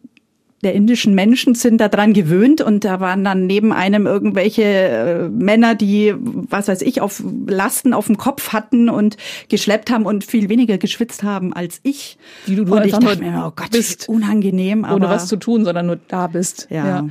der 0.61 0.73
indischen 0.73 1.15
Menschen 1.15 1.55
sind 1.55 1.79
daran 1.79 2.13
gewöhnt 2.13 2.61
und 2.61 2.83
da 2.83 2.99
waren 2.99 3.23
dann 3.23 3.47
neben 3.47 3.71
einem 3.71 4.05
irgendwelche 4.05 4.63
äh, 4.63 5.29
Männer, 5.29 5.73
die, 5.73 6.13
was 6.17 6.67
weiß 6.67 6.81
ich, 6.81 6.99
auf 6.99 7.23
Lasten 7.47 7.93
auf 7.93 8.07
dem 8.07 8.17
Kopf 8.17 8.51
hatten 8.51 8.89
und 8.89 9.15
geschleppt 9.47 9.89
haben 9.89 10.05
und 10.05 10.25
viel 10.25 10.49
weniger 10.49 10.77
geschwitzt 10.77 11.23
haben 11.23 11.53
als 11.53 11.79
ich. 11.83 12.17
Wie 12.45 12.57
du, 12.57 12.65
du 12.65 12.75
und 12.75 12.85
ich 12.85 12.91
dachte 12.91 13.23
mir, 13.23 13.45
oh 13.47 13.53
Gott, 13.55 13.71
bist 13.71 14.09
unangenehm. 14.09 14.83
Aber, 14.83 14.95
ohne 14.95 15.07
was 15.07 15.27
zu 15.27 15.37
tun, 15.37 15.63
sondern 15.63 15.85
nur 15.85 15.99
da 16.07 16.27
bist. 16.27 16.67
ja. 16.69 16.85
ja. 16.85 17.07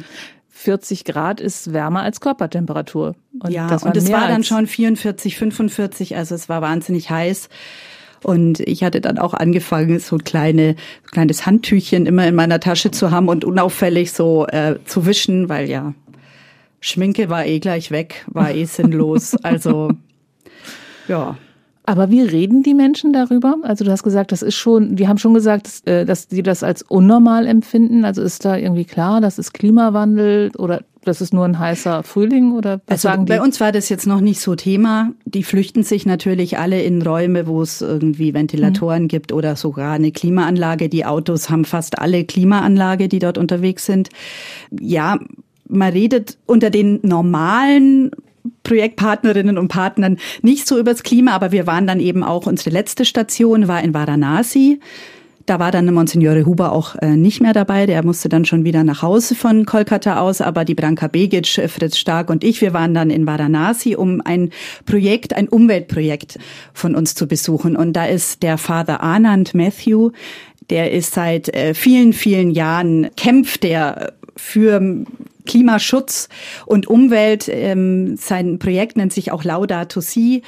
40 0.51 1.05
Grad 1.05 1.41
ist 1.41 1.73
wärmer 1.73 2.03
als 2.03 2.21
Körpertemperatur. 2.21 3.15
Und 3.39 3.53
ja, 3.53 3.69
das 3.69 3.85
und 3.85 3.97
es 3.97 4.11
war 4.11 4.27
dann 4.27 4.43
schon 4.43 4.67
44, 4.67 5.39
45, 5.39 6.17
also 6.17 6.35
es 6.35 6.49
war 6.49 6.61
wahnsinnig 6.63 7.11
heiß. 7.11 7.49
Und 8.23 8.61
ich 8.61 8.83
hatte 8.83 9.01
dann 9.01 9.19
auch 9.19 9.35
angefangen, 9.35 9.99
so 10.01 10.17
ein 10.17 10.25
kleine, 10.25 10.77
kleines 11.11 11.47
Handtüchchen 11.47 12.07
immer 12.07 12.27
in 12.27 12.35
meiner 12.35 12.61
Tasche 12.61 12.91
zu 12.91 13.11
haben 13.11 13.29
und 13.29 13.45
unauffällig 13.45 14.13
so 14.13 14.47
äh, 14.47 14.77
zu 14.85 15.07
wischen, 15.07 15.49
weil 15.49 15.69
ja, 15.69 15.95
Schminke 16.81 17.29
war 17.29 17.47
eh 17.47 17.59
gleich 17.59 17.91
weg, 17.91 18.25
war 18.29 18.53
eh 18.53 18.65
sinnlos. 18.65 19.35
Also 19.43 19.91
ja. 21.09 21.37
Aber 21.89 22.11
wie 22.11 22.21
reden 22.21 22.63
die 22.63 22.75
Menschen 22.75 23.15
darüber? 23.15 23.57
Also 23.63 23.83
du 23.83 23.91
hast 23.91 24.03
gesagt, 24.03 24.31
das 24.31 24.43
ist 24.43 24.57
schon, 24.57 24.95
die 24.97 25.09
haben 25.09 25.17
schon 25.17 25.33
gesagt, 25.33 25.67
dass, 25.67 25.81
äh, 25.87 26.05
dass 26.05 26.29
die 26.29 26.43
das 26.43 26.63
als 26.63 26.83
unnormal 26.83 27.47
empfinden. 27.47 28.05
Also 28.05 28.21
ist 28.21 28.45
da 28.45 28.59
irgendwie 28.59 28.85
klar, 28.85 29.23
das 29.23 29.39
ist 29.39 29.55
Klimawandel 29.55 30.51
oder 30.59 30.83
das 31.07 31.23
ist 31.23 31.33
nur 31.33 31.47
ein 31.47 31.59
heißer 31.59 32.03
Frühling 32.03 32.53
oder 32.53 32.83
was 32.87 33.07
also 33.07 33.09
sagen 33.09 33.25
die? 33.25 33.33
Bei 33.33 33.41
uns 33.41 33.59
war 33.59 33.73
das 33.73 33.89
jetzt 33.89 34.07
noch 34.07 34.21
nicht 34.21 34.39
so 34.43 34.55
Thema. 34.55 35.13
Die 35.25 35.43
flüchten 35.43 35.83
sich 35.83 36.05
natürlich 36.05 36.59
alle 36.59 36.83
in 36.83 37.01
Räume, 37.01 37.47
wo 37.47 37.63
es 37.63 37.81
irgendwie 37.81 38.35
Ventilatoren 38.35 39.05
mhm. 39.05 39.09
gibt 39.09 39.33
oder 39.33 39.57
sogar 39.57 39.95
eine 39.95 40.13
Klimaanlage. 40.13 40.91
Die 40.91 41.07
Autos 41.07 41.49
haben 41.49 41.65
fast 41.65 41.99
alle 41.99 42.25
Klimaanlage, 42.25 43.09
die 43.09 43.19
dort 43.19 43.39
unterwegs 43.39 43.87
sind. 43.87 44.11
Ja, 44.79 45.19
man 45.67 45.91
redet 45.91 46.37
unter 46.45 46.69
den 46.69 47.01
normalen 47.03 48.11
Projektpartnerinnen 48.63 49.59
und 49.59 49.69
Partnern 49.69 50.19
nicht 50.43 50.67
so 50.67 50.79
übers 50.79 51.03
Klima, 51.03 51.33
aber 51.33 51.53
wir 51.53 51.67
waren 51.67 51.87
dann 51.87 52.01
eben 52.01 52.23
auch, 52.23 52.47
unsere 52.47 52.71
letzte 52.71 53.05
Station 53.05 53.69
war 53.69 53.83
in 53.83 53.95
Varanasi. 53.95 54.81
Da 55.49 55.59
war 55.59 55.71
dann 55.71 55.93
Monsignore 55.95 56.45
Huber 56.45 56.73
auch 56.73 56.95
äh, 56.97 57.17
nicht 57.17 57.41
mehr 57.41 57.55
dabei. 57.55 57.87
Der 57.87 58.05
musste 58.05 58.29
dann 58.29 58.45
schon 58.45 58.65
wieder 58.65 58.85
nach 58.85 59.01
Hause 59.01 59.35
von 59.35 59.65
Kolkata 59.65 60.21
aus. 60.21 60.43
Aber 60.43 60.67
die 60.67 60.75
Branka 60.75 61.09
Begic, 61.09 61.57
äh, 61.57 61.69
Fritz 61.69 61.97
Stark 61.97 62.29
und 62.29 62.45
ich, 62.45 62.61
wir 62.61 62.75
waren 62.75 62.93
dann 62.93 63.09
in 63.09 63.27
Varanasi, 63.27 63.97
um 63.97 64.21
ein 64.23 64.51
Projekt, 64.85 65.35
ein 65.35 65.49
Umweltprojekt 65.49 66.39
von 66.75 66.95
uns 66.95 67.15
zu 67.15 67.27
besuchen. 67.27 67.77
Und 67.77 67.95
da 67.95 68.05
ist 68.05 68.43
der 68.43 68.59
Father 68.59 69.03
Anand 69.03 69.55
Matthew, 69.55 70.11
der 70.69 70.93
ist 70.93 71.15
seit 71.15 71.49
äh, 71.55 71.73
vielen, 71.73 72.13
vielen 72.13 72.51
Jahren, 72.51 73.09
kämpft 73.17 73.63
der 73.63 74.18
für 74.39 75.05
Klimaschutz 75.47 76.29
und 76.67 76.87
Umwelt. 76.87 77.49
Ähm, 77.51 78.17
sein 78.17 78.59
Projekt 78.59 78.97
nennt 78.97 79.13
sich 79.13 79.33
auch 79.33 79.43
Laudato 79.43 80.01
Si. 80.01 80.43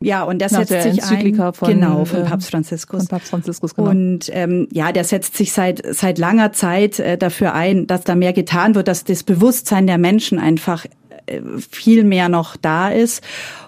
Ja, 0.00 0.24
und 0.24 0.40
der 0.40 0.48
setzt 0.48 0.68
sich 0.70 0.98
Enzyklika 0.98 1.48
ein, 1.48 1.54
von, 1.54 1.68
genau 1.68 2.04
von 2.04 2.24
Papst 2.24 2.50
Franziskus. 2.50 3.02
Von 3.02 3.08
Papst 3.08 3.30
Franziskus 3.30 3.74
genau. 3.74 3.90
Und 3.90 4.30
ähm, 4.32 4.66
ja, 4.72 4.92
der 4.92 5.04
setzt 5.04 5.36
sich 5.36 5.52
seit 5.52 5.82
seit 5.94 6.18
langer 6.18 6.52
Zeit 6.52 6.98
äh, 6.98 7.16
dafür 7.16 7.54
ein, 7.54 7.86
dass 7.86 8.02
da 8.04 8.14
mehr 8.14 8.32
getan 8.32 8.74
wird, 8.74 8.88
dass 8.88 9.04
das 9.04 9.22
Bewusstsein 9.22 9.86
der 9.86 9.98
Menschen 9.98 10.38
einfach 10.38 10.86
viel 11.70 12.04
mehr 12.04 12.28
noch 12.28 12.56
da 12.56 12.88
ist. 12.88 13.22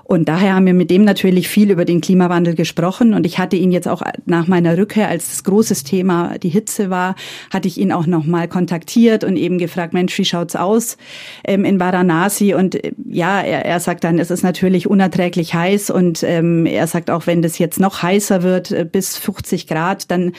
Und 0.08 0.26
daher 0.30 0.54
haben 0.54 0.64
wir 0.64 0.72
mit 0.72 0.90
dem 0.90 1.04
natürlich 1.04 1.48
viel 1.48 1.70
über 1.70 1.84
den 1.84 2.00
Klimawandel 2.00 2.54
gesprochen. 2.54 3.12
Und 3.12 3.26
ich 3.26 3.38
hatte 3.38 3.56
ihn 3.56 3.70
jetzt 3.70 3.86
auch 3.86 4.00
nach 4.24 4.46
meiner 4.46 4.78
Rückkehr, 4.78 5.06
als 5.06 5.28
das 5.28 5.44
großes 5.44 5.84
Thema 5.84 6.38
die 6.38 6.48
Hitze 6.48 6.88
war, 6.88 7.14
hatte 7.52 7.68
ich 7.68 7.76
ihn 7.76 7.92
auch 7.92 8.06
nochmal 8.06 8.48
kontaktiert 8.48 9.22
und 9.22 9.36
eben 9.36 9.58
gefragt, 9.58 9.92
Mensch, 9.92 10.16
wie 10.16 10.24
schaut's 10.24 10.56
aus 10.56 10.96
ähm, 11.44 11.66
in 11.66 11.78
Varanasi? 11.78 12.54
Und 12.54 12.82
äh, 12.82 12.92
ja, 13.06 13.42
er, 13.42 13.66
er 13.66 13.80
sagt 13.80 14.02
dann, 14.02 14.18
es 14.18 14.30
ist 14.30 14.42
natürlich 14.42 14.88
unerträglich 14.88 15.52
heiß. 15.52 15.90
Und 15.90 16.22
ähm, 16.22 16.64
er 16.64 16.86
sagt 16.86 17.10
auch, 17.10 17.26
wenn 17.26 17.42
das 17.42 17.58
jetzt 17.58 17.78
noch 17.78 18.02
heißer 18.02 18.42
wird, 18.42 18.72
äh, 18.72 18.86
bis 18.90 19.18
50 19.18 19.66
Grad, 19.66 20.10
dann 20.10 20.32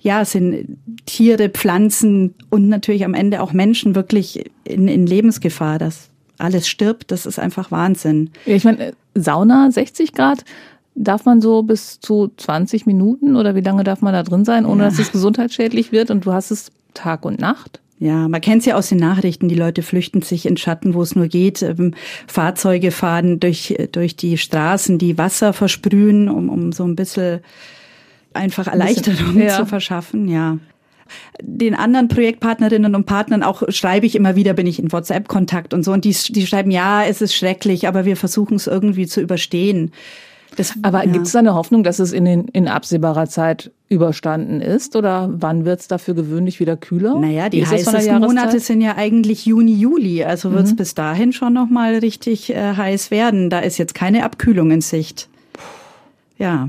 ja, 0.00 0.24
sind 0.24 0.78
Tiere, 1.06 1.48
Pflanzen 1.48 2.34
und 2.48 2.68
natürlich 2.68 3.04
am 3.04 3.14
Ende 3.14 3.42
auch 3.42 3.52
Menschen 3.52 3.96
wirklich 3.96 4.44
in, 4.62 4.86
in 4.86 5.04
Lebensgefahr. 5.04 5.78
Das 5.78 6.10
alles 6.40 6.68
stirbt, 6.68 7.10
das 7.10 7.26
ist 7.26 7.38
einfach 7.38 7.70
Wahnsinn. 7.70 8.30
Ja, 8.46 8.54
ich 8.54 8.64
meine, 8.64 8.92
Sauna 9.14 9.70
60 9.70 10.12
Grad, 10.12 10.44
darf 10.94 11.24
man 11.24 11.40
so 11.40 11.62
bis 11.62 12.00
zu 12.00 12.30
20 12.36 12.86
Minuten 12.86 13.36
oder 13.36 13.54
wie 13.54 13.60
lange 13.60 13.84
darf 13.84 14.02
man 14.02 14.12
da 14.12 14.22
drin 14.22 14.44
sein, 14.44 14.66
ohne 14.66 14.84
ja. 14.84 14.88
dass 14.88 14.98
es 14.98 15.12
gesundheitsschädlich 15.12 15.92
wird 15.92 16.10
und 16.10 16.26
du 16.26 16.32
hast 16.32 16.50
es 16.50 16.72
Tag 16.94 17.24
und 17.24 17.40
Nacht? 17.40 17.80
Ja, 17.98 18.28
man 18.28 18.40
kennt 18.40 18.60
es 18.60 18.66
ja 18.66 18.76
aus 18.76 18.88
den 18.88 18.98
Nachrichten, 18.98 19.48
die 19.48 19.54
Leute 19.54 19.82
flüchten 19.82 20.22
sich 20.22 20.46
in 20.46 20.56
Schatten, 20.56 20.94
wo 20.94 21.02
es 21.02 21.14
nur 21.14 21.28
geht. 21.28 21.62
Ähm, 21.62 21.92
Fahrzeuge 22.26 22.92
fahren 22.92 23.40
durch, 23.40 23.76
durch 23.92 24.16
die 24.16 24.38
Straßen, 24.38 24.96
die 24.96 25.18
Wasser 25.18 25.52
versprühen, 25.52 26.30
um, 26.30 26.48
um 26.48 26.72
so 26.72 26.84
ein 26.84 26.96
bisschen 26.96 27.40
einfach 28.32 28.68
Erleichterung 28.68 29.34
bisschen, 29.34 29.42
ja. 29.42 29.56
zu 29.56 29.66
verschaffen, 29.66 30.28
ja 30.28 30.58
den 31.40 31.74
anderen 31.74 32.08
Projektpartnerinnen 32.08 32.94
und 32.94 33.06
Partnern 33.06 33.42
auch 33.42 33.62
schreibe 33.68 34.06
ich 34.06 34.14
immer 34.14 34.36
wieder, 34.36 34.54
bin 34.54 34.66
ich 34.66 34.78
in 34.78 34.92
WhatsApp-Kontakt 34.92 35.74
und 35.74 35.84
so. 35.84 35.92
Und 35.92 36.04
die, 36.04 36.14
die 36.28 36.46
schreiben, 36.46 36.70
ja, 36.70 37.04
es 37.04 37.20
ist 37.20 37.34
schrecklich, 37.34 37.88
aber 37.88 38.04
wir 38.04 38.16
versuchen 38.16 38.56
es 38.56 38.66
irgendwie 38.66 39.06
zu 39.06 39.20
überstehen. 39.20 39.92
Das, 40.56 40.74
aber 40.82 41.04
ja. 41.04 41.12
gibt 41.12 41.26
es 41.26 41.32
da 41.32 41.38
eine 41.38 41.54
Hoffnung, 41.54 41.84
dass 41.84 41.98
es 42.00 42.12
in, 42.12 42.24
den, 42.24 42.48
in 42.48 42.66
absehbarer 42.66 43.28
Zeit 43.28 43.70
überstanden 43.88 44.60
ist? 44.60 44.96
Oder 44.96 45.30
wann 45.32 45.64
wird 45.64 45.80
es 45.80 45.88
dafür 45.88 46.14
gewöhnlich 46.14 46.60
wieder 46.60 46.76
kühler? 46.76 47.18
Naja, 47.18 47.48
die 47.48 47.66
heißesten 47.66 48.20
Monate 48.20 48.60
sind 48.60 48.80
ja 48.80 48.96
eigentlich 48.96 49.46
Juni, 49.46 49.74
Juli. 49.74 50.24
Also 50.24 50.52
wird 50.52 50.64
es 50.64 50.72
mhm. 50.72 50.76
bis 50.76 50.94
dahin 50.94 51.32
schon 51.32 51.52
nochmal 51.52 51.96
richtig 51.96 52.50
äh, 52.50 52.74
heiß 52.74 53.10
werden. 53.10 53.50
Da 53.50 53.60
ist 53.60 53.78
jetzt 53.78 53.94
keine 53.94 54.24
Abkühlung 54.24 54.70
in 54.70 54.80
Sicht. 54.80 55.28
Ja. 56.38 56.68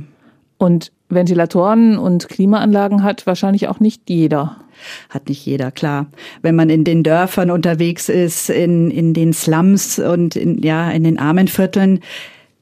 Und 0.58 0.92
Ventilatoren 1.14 1.98
und 1.98 2.30
Klimaanlagen 2.30 3.04
hat 3.04 3.28
wahrscheinlich 3.28 3.68
auch 3.68 3.80
nicht 3.80 4.10
jeder. 4.10 4.58
Hat 5.10 5.30
nicht 5.30 5.46
jeder, 5.46 5.72
klar. 5.72 6.08
Wenn 6.42 6.56
man 6.56 6.70
in 6.70 6.84
den 6.84 7.04
Dörfern 7.04 7.52
unterwegs 7.52 8.10
ist, 8.10 8.50
in, 8.50 8.90
in 8.92 9.14
den 9.14 9.34
Slums 9.34 10.00
und 10.00 10.36
in, 10.36 10.62
ja, 10.62 10.90
in 10.92 11.04
den 11.04 11.20
armen 11.20 11.48
Vierteln, 11.48 12.00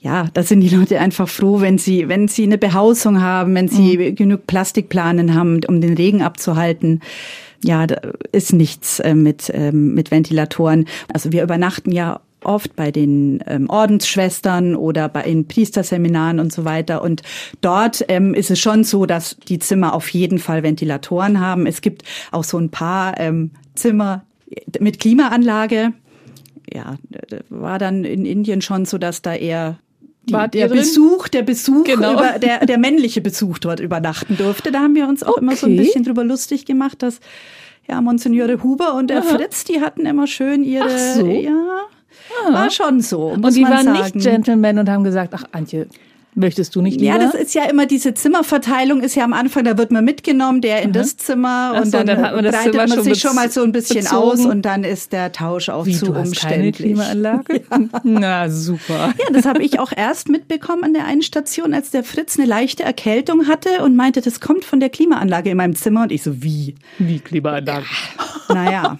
ja, 0.01 0.27
da 0.33 0.43
sind 0.43 0.61
die 0.61 0.69
Leute 0.69 0.99
einfach 0.99 1.27
froh, 1.27 1.59
wenn 1.59 1.77
sie, 1.77 2.07
wenn 2.07 2.27
sie 2.27 2.43
eine 2.43 2.57
Behausung 2.57 3.21
haben, 3.21 3.53
wenn 3.55 3.67
sie 3.67 3.97
mhm. 3.97 4.15
genug 4.15 4.47
Plastikplanen 4.47 5.35
haben, 5.35 5.59
um 5.67 5.81
den 5.81 5.95
Regen 5.95 6.21
abzuhalten. 6.21 7.01
Ja, 7.63 7.85
da 7.85 7.99
ist 8.31 8.53
nichts 8.53 9.01
äh, 9.01 9.13
mit, 9.13 9.51
ähm, 9.53 9.93
mit 9.93 10.11
Ventilatoren. 10.11 10.85
Also 11.13 11.33
wir 11.33 11.43
übernachten 11.43 11.91
ja 11.91 12.21
oft 12.43 12.75
bei 12.75 12.91
den 12.91 13.43
ähm, 13.47 13.69
Ordensschwestern 13.69 14.75
oder 14.75 15.09
bei 15.09 15.23
in 15.23 15.47
Priesterseminaren 15.47 16.39
und 16.39 16.51
so 16.53 16.65
weiter. 16.65 17.01
Und 17.01 17.21
dort 17.61 18.03
ähm, 18.07 18.33
ist 18.33 18.51
es 18.51 18.59
schon 18.59 18.83
so, 18.83 19.05
dass 19.05 19.37
die 19.47 19.59
Zimmer 19.59 19.93
auf 19.93 20.09
jeden 20.09 20.39
Fall 20.39 20.63
Ventilatoren 20.63 21.39
haben. 21.39 21.65
Es 21.65 21.81
gibt 21.81 22.03
auch 22.31 22.43
so 22.43 22.57
ein 22.57 22.69
paar 22.69 23.19
ähm, 23.19 23.51
Zimmer 23.75 24.25
mit 24.79 24.99
Klimaanlage. 24.99 25.93
Ja, 26.71 26.97
war 27.49 27.79
dann 27.79 28.03
in 28.03 28.25
Indien 28.25 28.61
schon 28.61 28.85
so, 28.85 28.97
dass 28.97 29.21
da 29.21 29.33
eher 29.33 29.79
die, 30.29 30.57
der 30.57 30.67
Besuch, 30.67 31.27
der 31.27 31.41
Besuch, 31.41 31.85
genau. 31.85 32.13
über, 32.13 32.39
der, 32.39 32.65
der 32.65 32.77
männliche 32.77 33.21
Besuch 33.21 33.57
dort 33.57 33.79
übernachten 33.79 34.37
durfte. 34.37 34.71
Da 34.71 34.81
haben 34.81 34.95
wir 34.95 35.07
uns 35.07 35.23
auch 35.23 35.31
okay. 35.31 35.41
immer 35.41 35.55
so 35.55 35.65
ein 35.65 35.75
bisschen 35.75 36.03
drüber 36.03 36.23
lustig 36.23 36.65
gemacht, 36.65 37.01
dass 37.01 37.19
ja, 37.89 38.01
Monsignore 38.01 38.61
Huber 38.61 38.93
und 38.93 39.09
der 39.09 39.19
Aha. 39.19 39.35
Fritz, 39.35 39.63
die 39.63 39.81
hatten 39.81 40.05
immer 40.05 40.27
schön 40.27 40.63
ihre, 40.63 40.89
Ach 40.89 41.15
so. 41.15 41.25
ja, 41.25 41.81
Ah. 42.47 42.53
War 42.53 42.69
schon 42.69 43.01
so. 43.01 43.27
und 43.27 43.55
die 43.55 43.63
waren 43.63 43.85
sagen. 43.85 43.99
nicht 43.99 44.25
Gentlemen 44.25 44.79
und 44.79 44.89
haben 44.89 45.03
gesagt, 45.03 45.33
ach 45.33 45.43
Antje, 45.51 45.87
Möchtest 46.35 46.75
du 46.75 46.81
nicht 46.81 46.99
lieber? 46.99 47.13
Ja, 47.13 47.17
das 47.17 47.33
ist 47.33 47.55
ja 47.55 47.65
immer 47.65 47.85
diese 47.85 48.13
Zimmerverteilung 48.13 49.01
ist 49.01 49.15
ja 49.15 49.23
am 49.23 49.33
Anfang, 49.33 49.63
da 49.63 49.77
wird 49.77 49.91
man 49.91 50.05
mitgenommen, 50.05 50.61
der 50.61 50.83
in 50.83 50.91
Aha. 50.91 50.99
das 50.99 51.17
Zimmer 51.17 51.73
und 51.75 51.85
so, 51.85 51.91
dann, 51.91 52.07
dann, 52.07 52.21
hat 52.21 52.35
man 52.35 52.43
das 52.43 52.55
breitet 52.55 52.71
Zimmer 52.73 52.87
man 52.87 52.95
schon 52.97 53.03
sich 53.03 53.19
schon 53.21 53.35
mal 53.35 53.51
so 53.51 53.63
ein 53.63 53.71
bisschen 53.71 54.03
bezogen. 54.03 54.15
aus 54.15 54.45
und 54.45 54.61
dann 54.61 54.83
ist 54.83 55.11
der 55.11 55.31
Tausch 55.31 55.69
auch 55.69 55.85
Wie, 55.85 55.95
zu 55.95 56.05
du 56.05 56.15
hast 56.15 56.29
umständlich. 56.29 56.77
Keine 56.77 56.93
Klimaanlage? 56.93 57.61
Ja. 57.69 57.79
Na 58.03 58.49
super. 58.49 59.13
Ja, 59.17 59.25
das 59.33 59.45
habe 59.45 59.63
ich 59.63 59.79
auch 59.79 59.91
erst 59.95 60.29
mitbekommen 60.29 60.83
an 60.83 60.93
der 60.93 61.05
einen 61.05 61.21
Station, 61.21 61.73
als 61.73 61.91
der 61.91 62.03
Fritz 62.03 62.37
eine 62.37 62.47
leichte 62.47 62.83
Erkältung 62.83 63.47
hatte 63.47 63.83
und 63.83 63.95
meinte, 63.95 64.21
das 64.21 64.39
kommt 64.39 64.65
von 64.65 64.79
der 64.79 64.89
Klimaanlage 64.89 65.49
in 65.49 65.57
meinem 65.57 65.75
Zimmer 65.75 66.03
und 66.03 66.11
ich 66.11 66.23
so 66.23 66.41
wie? 66.43 66.75
Wie 66.99 67.19
Klimaanlage? 67.19 67.85
Ja. 68.49 68.53
Naja. 68.53 68.99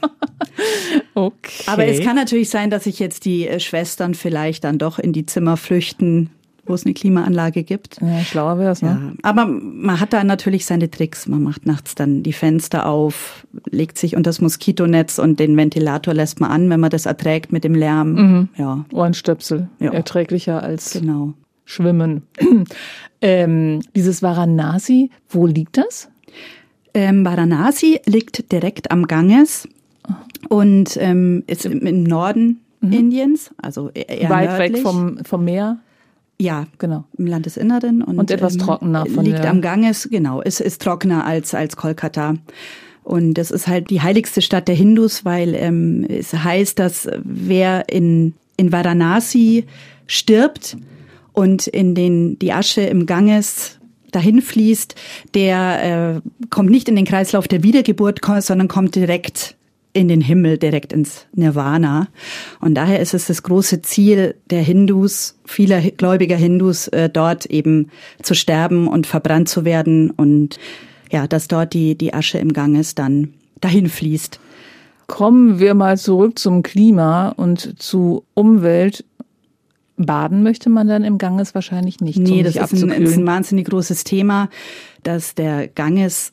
okay. 1.13 1.63
Aber 1.67 1.85
es 1.85 2.01
kann 2.03 2.15
natürlich 2.15 2.49
sein, 2.49 2.69
dass 2.69 2.85
sich 2.85 2.99
jetzt 2.99 3.25
die 3.25 3.47
äh, 3.47 3.59
Schwestern 3.59 4.13
vielleicht 4.13 4.63
dann 4.63 4.77
doch 4.77 4.99
in 4.99 5.13
die 5.13 5.25
Zimmer 5.25 5.57
flüchten, 5.57 6.29
wo 6.69 6.73
es 6.75 6.85
eine 6.85 6.93
Klimaanlage 6.93 7.63
gibt. 7.63 7.97
Ja, 8.01 8.19
schlauer 8.21 8.59
wäre 8.59 8.71
es, 8.71 8.81
ne? 8.81 8.89
Ja, 8.89 9.29
aber 9.29 9.47
man 9.47 9.99
hat 9.99 10.13
da 10.13 10.23
natürlich 10.23 10.65
seine 10.65 10.89
Tricks. 10.89 11.27
Man 11.27 11.43
macht 11.43 11.65
nachts 11.65 11.95
dann 11.95 12.23
die 12.23 12.33
Fenster 12.33 12.85
auf, 12.85 13.45
legt 13.69 13.97
sich 13.97 14.15
unter 14.15 14.29
das 14.29 14.39
Moskitonetz 14.39 15.17
und 15.17 15.39
den 15.39 15.57
Ventilator 15.57 16.13
lässt 16.13 16.39
man 16.39 16.51
an, 16.51 16.69
wenn 16.69 16.79
man 16.79 16.91
das 16.91 17.05
erträgt 17.05 17.51
mit 17.51 17.63
dem 17.63 17.75
Lärm. 17.75 18.13
Mhm. 18.13 18.49
Ja. 18.55 18.85
Ohrenstöpsel. 18.93 19.67
Ja. 19.79 19.91
Erträglicher 19.91 20.61
als 20.63 20.93
genau. 20.93 21.33
Schwimmen. 21.65 22.23
ähm, 23.21 23.81
dieses 23.95 24.21
Varanasi, 24.21 25.09
wo 25.29 25.45
liegt 25.47 25.77
das? 25.77 26.09
Ähm, 26.93 27.25
Varanasi 27.25 27.99
liegt 28.05 28.51
direkt 28.51 28.91
am 28.91 29.07
Ganges 29.07 29.67
und 30.47 30.97
ähm, 30.99 31.43
ist 31.47 31.65
im, 31.65 31.85
im 31.85 32.03
Norden 32.03 32.61
mhm. 32.81 32.93
Indiens, 32.93 33.51
also 33.57 33.89
eher 33.89 34.29
weit 34.29 34.49
nördlich. 34.49 34.73
weg 34.73 34.81
vom, 34.81 35.17
vom 35.23 35.45
Meer. 35.45 35.79
Ja, 36.41 36.67
genau. 36.77 37.03
Im 37.17 37.27
Landesinneren 37.27 38.01
und, 38.01 38.17
und 38.17 38.31
etwas 38.31 38.53
ähm, 38.53 38.59
trockener 38.59 39.05
von 39.05 39.25
liegt 39.25 39.39
der 39.39 39.49
am 39.49 39.61
Ganges, 39.61 40.07
genau. 40.09 40.41
Es 40.41 40.59
ist 40.61 40.81
trockener 40.81 41.25
als 41.25 41.53
als 41.53 41.75
Kolkata. 41.75 42.35
Und 43.03 43.33
das 43.33 43.51
ist 43.51 43.67
halt 43.67 43.89
die 43.89 44.01
heiligste 44.01 44.41
Stadt 44.41 44.67
der 44.67 44.75
Hindus, 44.75 45.25
weil 45.25 45.55
ähm, 45.55 46.05
es 46.07 46.33
heißt, 46.33 46.79
dass 46.79 47.09
wer 47.23 47.89
in 47.89 48.35
in 48.55 48.71
Varanasi 48.71 49.65
stirbt 50.07 50.77
und 51.33 51.67
in 51.67 51.95
den 51.95 52.39
die 52.39 52.53
Asche 52.53 52.81
im 52.81 53.05
Ganges 53.05 53.79
dahin 54.11 54.41
fließt, 54.41 54.95
der 55.33 56.21
äh, 56.23 56.47
kommt 56.49 56.69
nicht 56.69 56.89
in 56.89 56.95
den 56.95 57.05
Kreislauf 57.05 57.47
der 57.47 57.63
Wiedergeburt, 57.63 58.21
sondern 58.39 58.67
kommt 58.67 58.95
direkt 58.95 59.55
in 59.99 60.07
den 60.07 60.21
Himmel, 60.21 60.57
direkt 60.57 60.93
ins 60.93 61.25
Nirvana. 61.33 62.07
Und 62.61 62.75
daher 62.75 63.01
ist 63.01 63.13
es 63.13 63.27
das 63.27 63.43
große 63.43 63.81
Ziel 63.81 64.35
der 64.49 64.61
Hindus, 64.61 65.35
vieler 65.45 65.81
gläubiger 65.81 66.37
Hindus, 66.37 66.87
äh, 66.87 67.09
dort 67.09 67.45
eben 67.47 67.89
zu 68.21 68.33
sterben 68.33 68.87
und 68.87 69.07
verbrannt 69.07 69.49
zu 69.49 69.65
werden 69.65 70.09
und 70.11 70.57
ja, 71.11 71.27
dass 71.27 71.49
dort 71.49 71.73
die, 71.73 71.97
die 71.97 72.13
Asche 72.13 72.37
im 72.37 72.53
Ganges 72.53 72.95
dann 72.95 73.33
dahin 73.59 73.89
fließt. 73.89 74.39
Kommen 75.07 75.59
wir 75.59 75.73
mal 75.73 75.97
zurück 75.97 76.39
zum 76.39 76.63
Klima 76.63 77.29
und 77.29 77.81
zu 77.81 78.23
Umwelt. 78.35 79.03
Baden 79.97 80.43
möchte 80.43 80.69
man 80.69 80.87
dann 80.87 81.03
im 81.03 81.17
Ganges 81.17 81.53
wahrscheinlich 81.53 81.99
nicht. 81.99 82.19
Nee, 82.19 82.41
das 82.41 82.55
ist 82.55 82.83
ein, 82.83 82.89
ist 82.91 83.17
ein 83.17 83.27
wahnsinnig 83.27 83.67
großes 83.67 84.05
Thema, 84.05 84.49
dass 85.03 85.35
der 85.35 85.67
Ganges 85.67 86.31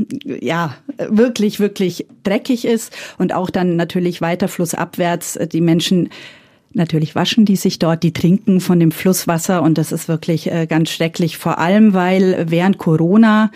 ja, 0.24 0.76
wirklich, 1.08 1.60
wirklich 1.60 2.06
dreckig 2.22 2.64
ist 2.64 2.92
und 3.18 3.34
auch 3.34 3.50
dann 3.50 3.76
natürlich 3.76 4.20
weiter 4.20 4.48
flussabwärts. 4.48 5.38
Die 5.52 5.60
Menschen 5.60 6.10
Natürlich 6.74 7.14
waschen 7.14 7.44
die 7.44 7.56
sich 7.56 7.78
dort, 7.78 8.02
die 8.02 8.14
trinken 8.14 8.60
von 8.60 8.80
dem 8.80 8.92
Flusswasser 8.92 9.62
und 9.62 9.76
das 9.76 9.92
ist 9.92 10.08
wirklich 10.08 10.50
äh, 10.50 10.66
ganz 10.66 10.90
schrecklich, 10.90 11.36
vor 11.36 11.58
allem 11.58 11.92
weil 11.92 12.46
während 12.48 12.78
Corona 12.78 13.50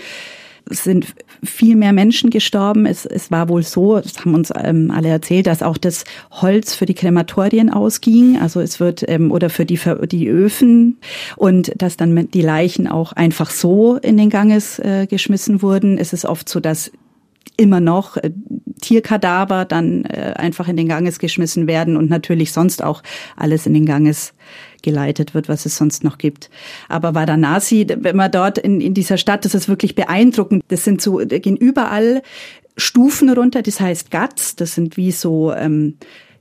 sind 0.69 1.15
viel 1.45 1.77
mehr 1.77 1.93
Menschen 1.93 2.31
gestorben. 2.31 2.87
Es, 2.87 3.07
es 3.07 3.31
war 3.31 3.49
wohl 3.49 3.63
so, 3.63 4.01
das 4.01 4.19
haben 4.19 4.35
uns 4.35 4.53
ähm, 4.57 4.91
alle 4.91 5.09
erzählt, 5.09 5.47
dass 5.47 5.63
auch 5.63 5.79
das 5.79 6.05
Holz 6.31 6.75
für 6.75 6.87
die 6.87 6.95
Krematorien 6.95 7.71
ausging, 7.71 8.39
also 8.41 8.61
es 8.61 8.81
wird 8.81 9.05
ähm, 9.09 9.31
oder 9.31 9.49
für 9.49 9.65
die 9.65 9.77
für 9.77 10.07
die 10.07 10.29
Öfen 10.29 10.99
und 11.37 11.73
dass 11.81 11.97
dann 11.97 12.31
die 12.31 12.43
Leichen 12.43 12.89
auch 12.89 13.13
einfach 13.13 13.51
so 13.51 13.97
in 13.97 14.17
den 14.17 14.31
Ganges 14.31 14.79
äh, 14.79 15.07
geschmissen 15.09 15.63
wurden. 15.63 15.99
Es 15.99 16.13
ist 16.13 16.25
oft 16.25 16.49
so, 16.49 16.59
dass 16.59 16.91
immer 17.57 17.81
noch 17.81 18.17
äh, 18.17 18.31
Tierkadaver 18.81 19.65
dann 19.65 20.05
äh, 20.05 20.35
einfach 20.37 20.69
in 20.69 20.77
den 20.77 20.89
Ganges 20.89 21.19
geschmissen 21.19 21.67
werden 21.67 21.97
und 21.97 22.11
natürlich 22.11 22.53
sonst 22.53 22.83
auch 22.83 23.03
alles 23.37 23.67
in 23.67 23.75
den 23.75 23.87
Ganges 23.87 24.35
geleitet 24.87 25.35
wird, 25.35 25.49
was 25.50 25.66
es 25.66 25.76
sonst 25.76 26.05
noch 26.05 26.16
gibt. 26.16 26.49
Aber 26.88 27.14
Varanasi, 27.14 27.87
wenn 27.99 28.16
man 28.16 28.31
dort 28.31 28.57
in, 28.57 28.81
in 28.81 28.95
dieser 28.95 29.19
Stadt, 29.19 29.45
das 29.45 29.55
ist 29.55 29.69
wirklich 29.69 29.97
beeindruckend. 29.97 30.62
Das 30.69 30.85
sind 30.85 31.02
so, 31.02 31.19
da 31.19 31.38
gehen 31.38 31.57
überall 31.57 32.23
Stufen 32.78 33.28
runter, 33.28 33.62
das 33.62 33.81
heißt 33.81 34.11
Gats, 34.11 34.55
das 34.55 34.75
sind 34.75 34.97
wie 34.97 35.11
so, 35.11 35.52
ähm, 35.52 35.97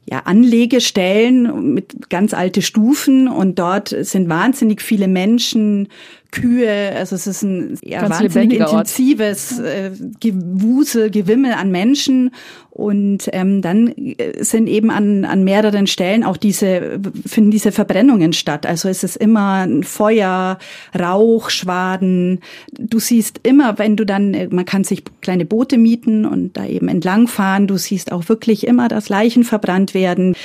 ja, 0.08 0.20
Anlegestellen 0.20 1.74
mit 1.74 2.10
ganz 2.10 2.34
alte 2.34 2.62
Stufen. 2.62 3.28
Und 3.28 3.58
dort 3.58 3.90
sind 3.90 4.30
wahnsinnig 4.30 4.82
viele 4.82 5.08
Menschen, 5.08 5.88
Kühe, 6.32 6.92
also 6.96 7.16
es 7.16 7.28
ist 7.28 7.44
ein 7.44 7.80
ja, 7.82 8.08
wahnsinnig 8.10 8.60
intensives 8.60 9.58
äh, 9.58 9.92
Gewusel, 10.20 11.10
Gewimmel 11.10 11.54
an 11.54 11.72
Menschen 11.72 12.32
und 12.76 13.30
ähm, 13.32 13.62
dann 13.62 13.88
äh, 13.88 14.44
sind 14.44 14.68
eben 14.68 14.92
an, 14.92 15.24
an 15.24 15.46
mehreren 15.46 15.88
Stellen 15.88 16.26
auch 16.26 16.36
diese, 16.36 17.00
finden 17.26 17.50
diese 17.50 17.72
Verbrennungen 17.72 18.34
statt. 18.34 18.66
Also 18.66 18.90
es 18.90 19.06
ist 19.06 19.16
immer 19.16 19.66
ein 19.66 19.86
Feuer, 19.86 20.58
Rauch, 20.94 21.50
Schwaden. 21.50 22.42
Du 22.78 23.00
siehst 23.00 23.40
immer, 23.44 23.80
wenn 23.80 23.96
du 23.96 24.06
dann, 24.06 24.34
äh, 24.34 24.50
man 24.52 24.66
kann 24.66 24.84
sich 24.84 25.06
kleine 25.22 25.46
Boote 25.46 25.78
mieten 25.78 26.26
und 26.26 26.58
da 26.58 26.66
eben 26.66 26.90
entlangfahren. 26.90 27.68
Du 27.68 27.78
siehst 27.78 28.12
auch 28.12 28.28
wirklich 28.28 28.68
immer, 28.68 28.90
dass 28.90 29.08
Leichen 29.08 29.46
verbrannt 29.46 29.94
werden. 29.94 30.36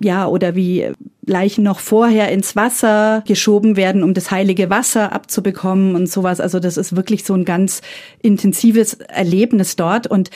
Ja, 0.00 0.26
oder 0.26 0.54
wie 0.54 0.90
Leichen 1.26 1.64
noch 1.64 1.80
vorher 1.80 2.32
ins 2.32 2.56
Wasser 2.56 3.22
geschoben 3.26 3.76
werden, 3.76 4.02
um 4.02 4.14
das 4.14 4.30
heilige 4.30 4.70
Wasser 4.70 5.12
abzubekommen 5.12 5.96
und 5.96 6.08
sowas. 6.08 6.40
Also 6.40 6.60
das 6.60 6.78
ist 6.78 6.96
wirklich 6.96 7.24
so 7.24 7.34
ein 7.34 7.44
ganz 7.44 7.82
intensives 8.22 8.94
Erlebnis 8.94 9.76
dort 9.76 10.06
und 10.06 10.30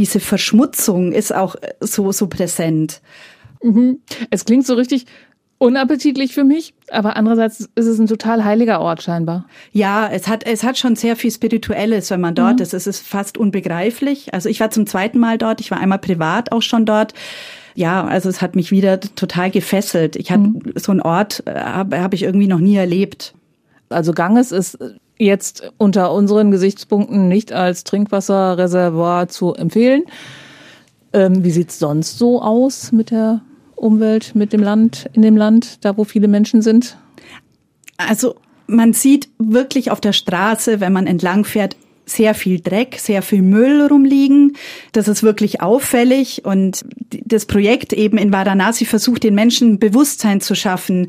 diese 0.00 0.18
Verschmutzung 0.18 1.12
ist 1.12 1.34
auch 1.34 1.56
so, 1.80 2.10
so 2.10 2.26
präsent. 2.26 3.02
Mhm. 3.62 3.98
Es 4.30 4.46
klingt 4.46 4.66
so 4.66 4.72
richtig 4.72 5.04
unappetitlich 5.58 6.32
für 6.32 6.42
mich, 6.42 6.72
aber 6.90 7.16
andererseits 7.16 7.68
ist 7.74 7.86
es 7.86 7.98
ein 7.98 8.06
total 8.06 8.42
heiliger 8.42 8.80
Ort 8.80 9.02
scheinbar. 9.02 9.44
Ja, 9.72 10.08
es 10.10 10.26
hat, 10.26 10.46
es 10.46 10.62
hat 10.64 10.78
schon 10.78 10.96
sehr 10.96 11.16
viel 11.16 11.30
Spirituelles, 11.30 12.10
wenn 12.10 12.22
man 12.22 12.34
dort 12.34 12.56
mhm. 12.56 12.62
ist. 12.62 12.72
Es 12.72 12.86
ist 12.86 13.06
fast 13.06 13.36
unbegreiflich. 13.36 14.32
Also 14.32 14.48
ich 14.48 14.58
war 14.58 14.70
zum 14.70 14.86
zweiten 14.86 15.18
Mal 15.18 15.36
dort, 15.36 15.60
ich 15.60 15.70
war 15.70 15.78
einmal 15.78 15.98
privat 15.98 16.50
auch 16.50 16.62
schon 16.62 16.86
dort 16.86 17.12
ja, 17.76 18.04
also 18.04 18.28
es 18.28 18.42
hat 18.42 18.56
mich 18.56 18.72
wieder 18.72 18.98
total 18.98 19.48
gefesselt. 19.50 20.16
Ich 20.16 20.32
hatte 20.32 20.42
mhm. 20.42 20.72
so 20.74 20.90
einen 20.90 21.00
Ort 21.00 21.44
äh, 21.46 21.54
habe 21.54 22.00
hab 22.00 22.14
ich 22.14 22.24
irgendwie 22.24 22.48
noch 22.48 22.58
nie 22.58 22.74
erlebt. 22.74 23.32
Also 23.90 24.12
Ganges 24.12 24.50
ist 24.50 24.76
jetzt 25.20 25.70
unter 25.76 26.12
unseren 26.12 26.50
Gesichtspunkten 26.50 27.28
nicht 27.28 27.52
als 27.52 27.84
Trinkwasserreservoir 27.84 29.28
zu 29.28 29.54
empfehlen. 29.54 30.02
Ähm, 31.12 31.44
wie 31.44 31.50
sieht's 31.50 31.78
sonst 31.78 32.18
so 32.18 32.40
aus 32.42 32.92
mit 32.92 33.10
der 33.10 33.42
Umwelt, 33.76 34.34
mit 34.34 34.52
dem 34.52 34.62
Land, 34.62 35.08
in 35.12 35.22
dem 35.22 35.36
Land, 35.36 35.84
da 35.84 35.96
wo 35.96 36.04
viele 36.04 36.28
Menschen 36.28 36.62
sind? 36.62 36.96
Also 37.96 38.36
man 38.66 38.92
sieht 38.92 39.28
wirklich 39.38 39.90
auf 39.90 40.00
der 40.00 40.12
Straße, 40.12 40.80
wenn 40.80 40.92
man 40.92 41.06
entlang 41.06 41.44
fährt, 41.44 41.76
sehr 42.06 42.34
viel 42.34 42.60
Dreck, 42.60 42.96
sehr 42.98 43.22
viel 43.22 43.42
Müll 43.42 43.86
rumliegen. 43.86 44.56
Das 44.92 45.06
ist 45.06 45.22
wirklich 45.22 45.60
auffällig 45.60 46.44
und 46.44 46.84
das 47.24 47.46
Projekt 47.46 47.92
eben 47.92 48.18
in 48.18 48.32
Varanasi 48.32 48.84
versucht 48.84 49.22
den 49.22 49.34
Menschen 49.34 49.78
Bewusstsein 49.78 50.40
zu 50.40 50.54
schaffen, 50.54 51.08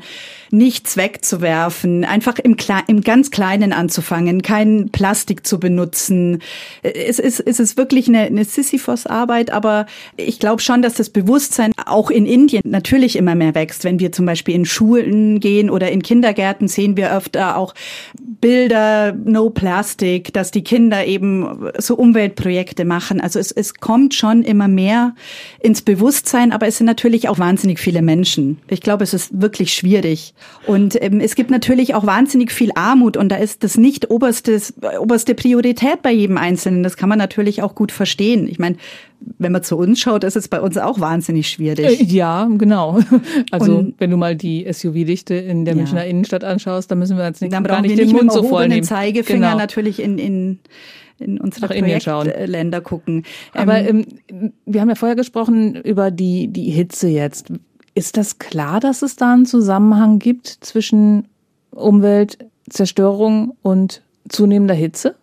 nichts 0.52 0.98
wegzuwerfen, 0.98 2.04
einfach 2.04 2.38
im, 2.38 2.56
Kle 2.56 2.80
im 2.86 3.00
ganz 3.00 3.30
Kleinen 3.30 3.72
anzufangen, 3.72 4.42
kein 4.42 4.90
Plastik 4.90 5.46
zu 5.46 5.58
benutzen. 5.58 6.42
Es 6.82 7.18
ist, 7.18 7.40
es 7.40 7.58
ist 7.58 7.78
wirklich 7.78 8.06
eine, 8.06 8.20
eine 8.20 8.44
Sisyphos-Arbeit, 8.44 9.50
aber 9.50 9.86
ich 10.18 10.38
glaube 10.38 10.60
schon, 10.60 10.82
dass 10.82 10.94
das 10.94 11.08
Bewusstsein 11.08 11.72
auch 11.86 12.10
in 12.10 12.26
Indien 12.26 12.60
natürlich 12.66 13.16
immer 13.16 13.34
mehr 13.34 13.54
wächst. 13.54 13.84
Wenn 13.84 13.98
wir 13.98 14.12
zum 14.12 14.26
Beispiel 14.26 14.54
in 14.54 14.66
Schulen 14.66 15.40
gehen 15.40 15.70
oder 15.70 15.90
in 15.90 16.02
Kindergärten, 16.02 16.68
sehen 16.68 16.98
wir 16.98 17.16
öfter 17.16 17.56
auch 17.56 17.74
Bilder, 18.20 19.14
No 19.24 19.48
Plastic, 19.48 20.34
dass 20.34 20.50
die 20.50 20.64
Kinder 20.64 21.06
eben 21.06 21.70
so 21.78 21.94
Umweltprojekte 21.94 22.84
machen. 22.84 23.22
Also 23.22 23.38
es, 23.38 23.52
es 23.52 23.74
kommt 23.74 24.12
schon 24.12 24.42
immer 24.42 24.68
mehr 24.68 25.14
ins 25.60 25.80
Bewusstsein, 25.80 26.52
aber 26.52 26.66
es 26.66 26.76
sind 26.76 26.86
natürlich 26.86 27.30
auch 27.30 27.38
wahnsinnig 27.38 27.80
viele 27.80 28.02
Menschen. 28.02 28.58
Ich 28.68 28.82
glaube, 28.82 29.04
es 29.04 29.14
ist 29.14 29.40
wirklich 29.40 29.72
schwierig. 29.72 30.34
Und 30.66 31.00
ähm, 31.02 31.20
es 31.20 31.34
gibt 31.34 31.50
natürlich 31.50 31.94
auch 31.94 32.06
wahnsinnig 32.06 32.52
viel 32.52 32.70
Armut 32.74 33.16
und 33.16 33.30
da 33.30 33.36
ist 33.36 33.64
das 33.64 33.76
nicht 33.76 34.10
oberstes, 34.10 34.74
oberste 35.00 35.34
Priorität 35.34 36.02
bei 36.02 36.12
jedem 36.12 36.38
Einzelnen. 36.38 36.82
Das 36.82 36.96
kann 36.96 37.08
man 37.08 37.18
natürlich 37.18 37.62
auch 37.62 37.74
gut 37.74 37.90
verstehen. 37.90 38.46
Ich 38.48 38.58
meine, 38.58 38.76
wenn 39.38 39.52
man 39.52 39.62
zu 39.62 39.76
uns 39.76 40.00
schaut, 40.00 40.24
ist 40.24 40.36
es 40.36 40.48
bei 40.48 40.60
uns 40.60 40.78
auch 40.78 41.00
wahnsinnig 41.00 41.48
schwierig. 41.48 42.00
Äh, 42.00 42.04
ja, 42.04 42.48
genau. 42.56 43.00
Also 43.50 43.78
und, 43.78 43.94
wenn 43.98 44.10
du 44.10 44.16
mal 44.16 44.36
die 44.36 44.66
SUV-Dichte 44.70 45.34
in 45.34 45.64
der 45.64 45.74
ja. 45.74 45.78
Münchner 45.78 46.04
Innenstadt 46.06 46.44
anschaust, 46.44 46.90
dann 46.90 46.98
müssen 46.98 47.16
wir 47.16 47.24
jetzt 47.24 47.40
nicht, 47.40 47.52
dann 47.52 47.64
gar 47.64 47.80
nicht 47.80 47.98
den 47.98 48.06
nicht 48.06 48.14
Mund 48.14 48.32
so 48.32 48.42
voll 48.42 48.68
nehmen. 48.68 48.84
Zeigefinger 48.84 49.48
genau. 49.48 49.58
natürlich 49.58 50.00
in, 50.00 50.18
in 50.18 50.58
in 51.18 51.40
unsere 51.40 51.68
Projektländer 51.68 52.80
gucken. 52.80 53.24
Aber 53.52 53.78
ähm, 53.78 54.04
ähm, 54.28 54.52
wir 54.66 54.80
haben 54.80 54.88
ja 54.88 54.94
vorher 54.94 55.16
gesprochen 55.16 55.76
über 55.76 56.10
die, 56.10 56.48
die 56.48 56.70
Hitze 56.70 57.08
jetzt. 57.08 57.52
Ist 57.94 58.16
das 58.16 58.38
klar, 58.38 58.80
dass 58.80 59.02
es 59.02 59.16
da 59.16 59.34
einen 59.34 59.46
Zusammenhang 59.46 60.18
gibt 60.18 60.46
zwischen 60.46 61.28
Umweltzerstörung 61.70 63.56
und 63.62 64.02
zunehmender 64.28 64.74
Hitze? 64.74 65.14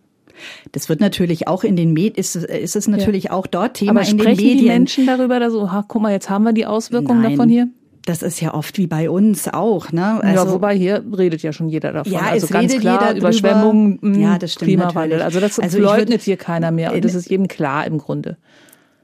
Das 0.72 0.88
wird 0.88 1.02
natürlich 1.02 1.48
auch 1.48 1.64
in 1.64 1.76
den 1.76 1.94
Medien, 1.94 2.16
ist, 2.16 2.36
ist 2.36 2.76
es 2.76 2.88
natürlich 2.88 3.26
ja. 3.26 3.32
auch 3.32 3.48
dort 3.48 3.74
Thema 3.74 4.02
Aber 4.02 4.10
in 4.10 4.18
den 4.18 4.28
Medien. 4.28 4.58
die 4.58 4.66
Menschen 4.66 5.06
darüber, 5.06 5.40
da 5.40 5.50
so, 5.50 5.72
ha, 5.72 5.84
guck 5.88 6.02
mal, 6.02 6.12
jetzt 6.12 6.30
haben 6.30 6.44
wir 6.44 6.54
die 6.54 6.66
Auswirkungen 6.66 7.22
Nein. 7.22 7.32
davon 7.32 7.50
hier? 7.50 7.68
Das 8.06 8.22
ist 8.24 8.40
ja 8.40 8.54
oft 8.54 8.78
wie 8.78 8.88
bei 8.88 9.10
uns 9.10 9.48
auch, 9.50 9.92
ne? 9.92 10.24
Also, 10.24 10.46
ja, 10.46 10.52
wobei 10.52 10.76
hier 10.76 11.04
redet 11.16 11.44
ja 11.44 11.52
schon 11.52 11.68
jeder 11.70 11.92
davon. 11.92 12.12
Ja, 12.12 12.22
also 12.22 12.46
es 12.46 12.52
ganz 12.52 12.76
klar, 12.78 13.08
jeder 13.08 13.20
Überschwemmungen, 13.20 14.20
ja, 14.20 14.38
das 14.38 14.54
stimmt 14.54 14.70
Klimawandel. 14.70 15.20
Natürlich. 15.20 15.24
Also 15.26 15.40
das 15.42 15.60
also 15.60 15.80
leugnet 15.80 16.22
hier 16.22 16.38
keiner 16.38 16.72
mehr 16.72 16.94
und 16.94 17.04
das 17.04 17.14
ist 17.14 17.30
jedem 17.30 17.48
klar 17.48 17.86
im 17.86 17.98
Grunde 17.98 18.38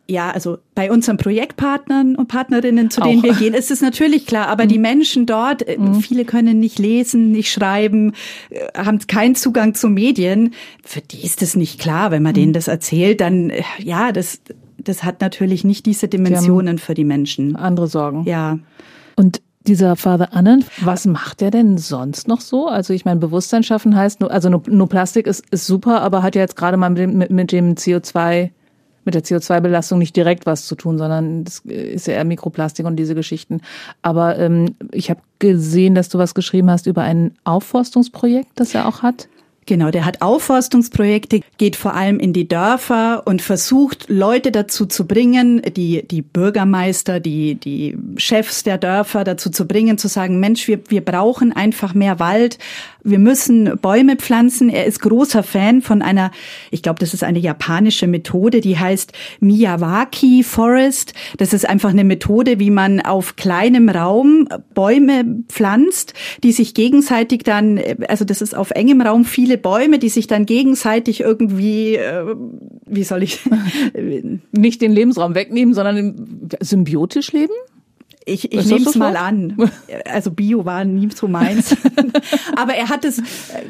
ja, 0.07 0.29
also 0.29 0.59
bei 0.75 0.91
unseren 0.91 1.17
Projektpartnern 1.17 2.15
und 2.15 2.27
Partnerinnen, 2.27 2.91
zu 2.91 3.01
denen 3.01 3.19
Auch. 3.19 3.23
wir 3.23 3.33
gehen, 3.33 3.53
ist 3.53 3.71
es 3.71 3.81
natürlich 3.81 4.27
klar. 4.27 4.47
Aber 4.47 4.65
mhm. 4.65 4.69
die 4.69 4.77
Menschen 4.77 5.25
dort, 5.25 5.67
äh, 5.67 5.77
mhm. 5.77 5.95
viele 6.01 6.25
können 6.25 6.59
nicht 6.59 6.77
lesen, 6.77 7.31
nicht 7.31 7.51
schreiben, 7.51 8.13
äh, 8.49 8.67
haben 8.77 8.99
keinen 9.07 9.35
Zugang 9.35 9.73
zu 9.73 9.89
Medien. 9.89 10.53
Für 10.83 11.01
die 11.01 11.23
ist 11.23 11.41
es 11.41 11.55
nicht 11.55 11.79
klar. 11.79 12.11
Wenn 12.11 12.21
man 12.21 12.33
mhm. 12.33 12.35
denen 12.35 12.53
das 12.53 12.67
erzählt, 12.67 13.21
dann, 13.21 13.49
äh, 13.49 13.63
ja, 13.79 14.11
das, 14.11 14.41
das 14.77 15.03
hat 15.03 15.21
natürlich 15.21 15.63
nicht 15.63 15.85
diese 15.85 16.07
Dimensionen 16.07 16.77
für 16.77 16.93
die 16.93 17.05
Menschen. 17.05 17.55
Andere 17.55 17.87
Sorgen. 17.87 18.25
Ja. 18.25 18.59
Und 19.15 19.41
dieser 19.65 19.95
Father 19.95 20.33
Annan, 20.33 20.63
was 20.81 21.07
macht 21.07 21.41
der 21.41 21.49
denn 21.49 21.79
sonst 21.79 22.27
noch 22.27 22.41
so? 22.41 22.67
Also 22.67 22.93
ich 22.93 23.05
meine, 23.05 23.19
Bewusstsein 23.19 23.63
schaffen 23.63 23.95
heißt, 23.95 24.21
also 24.23 24.49
nur, 24.49 24.61
nur 24.67 24.87
Plastik 24.87 25.25
ist, 25.25 25.43
ist 25.49 25.65
super, 25.65 26.01
aber 26.01 26.21
hat 26.21 26.35
ja 26.35 26.41
jetzt 26.41 26.55
gerade 26.55 26.77
mal 26.77 26.89
mit 26.89 26.99
dem, 26.99 27.17
mit, 27.17 27.31
mit 27.31 27.51
dem 27.51 27.73
CO2 27.73 28.51
mit 29.05 29.15
der 29.15 29.23
CO2-Belastung 29.23 29.99
nicht 29.99 30.15
direkt 30.15 30.45
was 30.45 30.65
zu 30.65 30.75
tun, 30.75 30.97
sondern 30.97 31.43
das 31.43 31.59
ist 31.59 32.07
ja 32.07 32.13
eher 32.13 32.25
Mikroplastik 32.25 32.85
und 32.85 32.95
diese 32.95 33.15
Geschichten. 33.15 33.61
Aber 34.01 34.37
ähm, 34.37 34.75
ich 34.91 35.09
habe 35.09 35.21
gesehen, 35.39 35.95
dass 35.95 36.09
du 36.09 36.17
was 36.17 36.33
geschrieben 36.33 36.69
hast 36.69 36.87
über 36.87 37.03
ein 37.03 37.35
Aufforstungsprojekt, 37.43 38.51
das 38.55 38.75
er 38.75 38.87
auch 38.87 39.01
hat. 39.01 39.27
Genau, 39.67 39.89
der 39.89 40.05
hat 40.05 40.21
Aufforstungsprojekte, 40.21 41.41
geht 41.57 41.75
vor 41.75 41.95
allem 41.95 42.19
in 42.19 42.33
die 42.33 42.47
Dörfer 42.47 43.23
und 43.25 43.41
versucht 43.41 44.05
Leute 44.09 44.51
dazu 44.51 44.85
zu 44.85 45.07
bringen, 45.07 45.59
die, 45.75 46.07
die 46.07 46.21
Bürgermeister, 46.21 47.19
die, 47.19 47.55
die 47.55 47.97
Chefs 48.17 48.61
der 48.61 48.77
Dörfer 48.77 49.23
dazu 49.23 49.49
zu 49.49 49.65
bringen, 49.65 49.97
zu 49.97 50.07
sagen, 50.07 50.39
Mensch, 50.39 50.67
wir, 50.67 50.81
wir 50.89 51.03
brauchen 51.03 51.51
einfach 51.51 51.95
mehr 51.95 52.19
Wald, 52.19 52.59
wir 53.05 53.19
müssen 53.19 53.77
Bäume 53.81 54.17
pflanzen. 54.17 54.69
Er 54.69 54.85
ist 54.85 54.99
großer 54.99 55.43
Fan 55.43 55.81
von 55.81 56.01
einer, 56.01 56.31
ich 56.71 56.81
glaube, 56.81 56.99
das 56.99 57.13
ist 57.13 57.23
eine 57.23 57.39
japanische 57.39 58.07
Methode, 58.07 58.59
die 58.59 58.77
heißt 58.77 59.13
Miyawaki 59.39 60.43
Forest. 60.43 61.13
Das 61.37 61.53
ist 61.53 61.69
einfach 61.69 61.91
eine 61.91 62.03
Methode, 62.03 62.59
wie 62.59 62.71
man 62.71 62.99
auf 62.99 63.35
kleinem 63.35 63.89
Raum 63.89 64.49
Bäume 64.73 65.43
pflanzt, 65.47 66.13
die 66.43 66.51
sich 66.51 66.73
gegenseitig 66.73 67.43
dann, 67.43 67.79
also 68.07 68.25
das 68.25 68.41
ist 68.41 68.55
auf 68.55 68.71
engem 68.71 69.01
Raum 69.01 69.23
viele 69.23 69.57
Bäume, 69.57 69.99
die 69.99 70.09
sich 70.09 70.25
dann 70.25 70.45
gegenseitig 70.47 71.21
irgendwie, 71.21 71.95
äh, 71.95 72.35
wie 72.87 73.03
soll 73.03 73.21
ich, 73.21 73.39
nicht 74.51 74.81
den 74.81 74.91
Lebensraum 74.91 75.35
wegnehmen, 75.35 75.75
sondern 75.75 76.49
symbiotisch 76.59 77.31
leben? 77.31 77.53
Ich, 78.27 78.51
ich 78.51 78.65
nehme 78.65 78.89
es 78.89 78.95
mal 78.95 79.15
an. 79.17 79.71
Also 80.05 80.31
Bio 80.31 80.65
war 80.65 80.83
nie 80.83 81.09
so 81.13 81.27
meins. 81.27 81.77
Aber 82.55 82.73
er 82.73 82.89
hat 82.89 83.05
es 83.05 83.21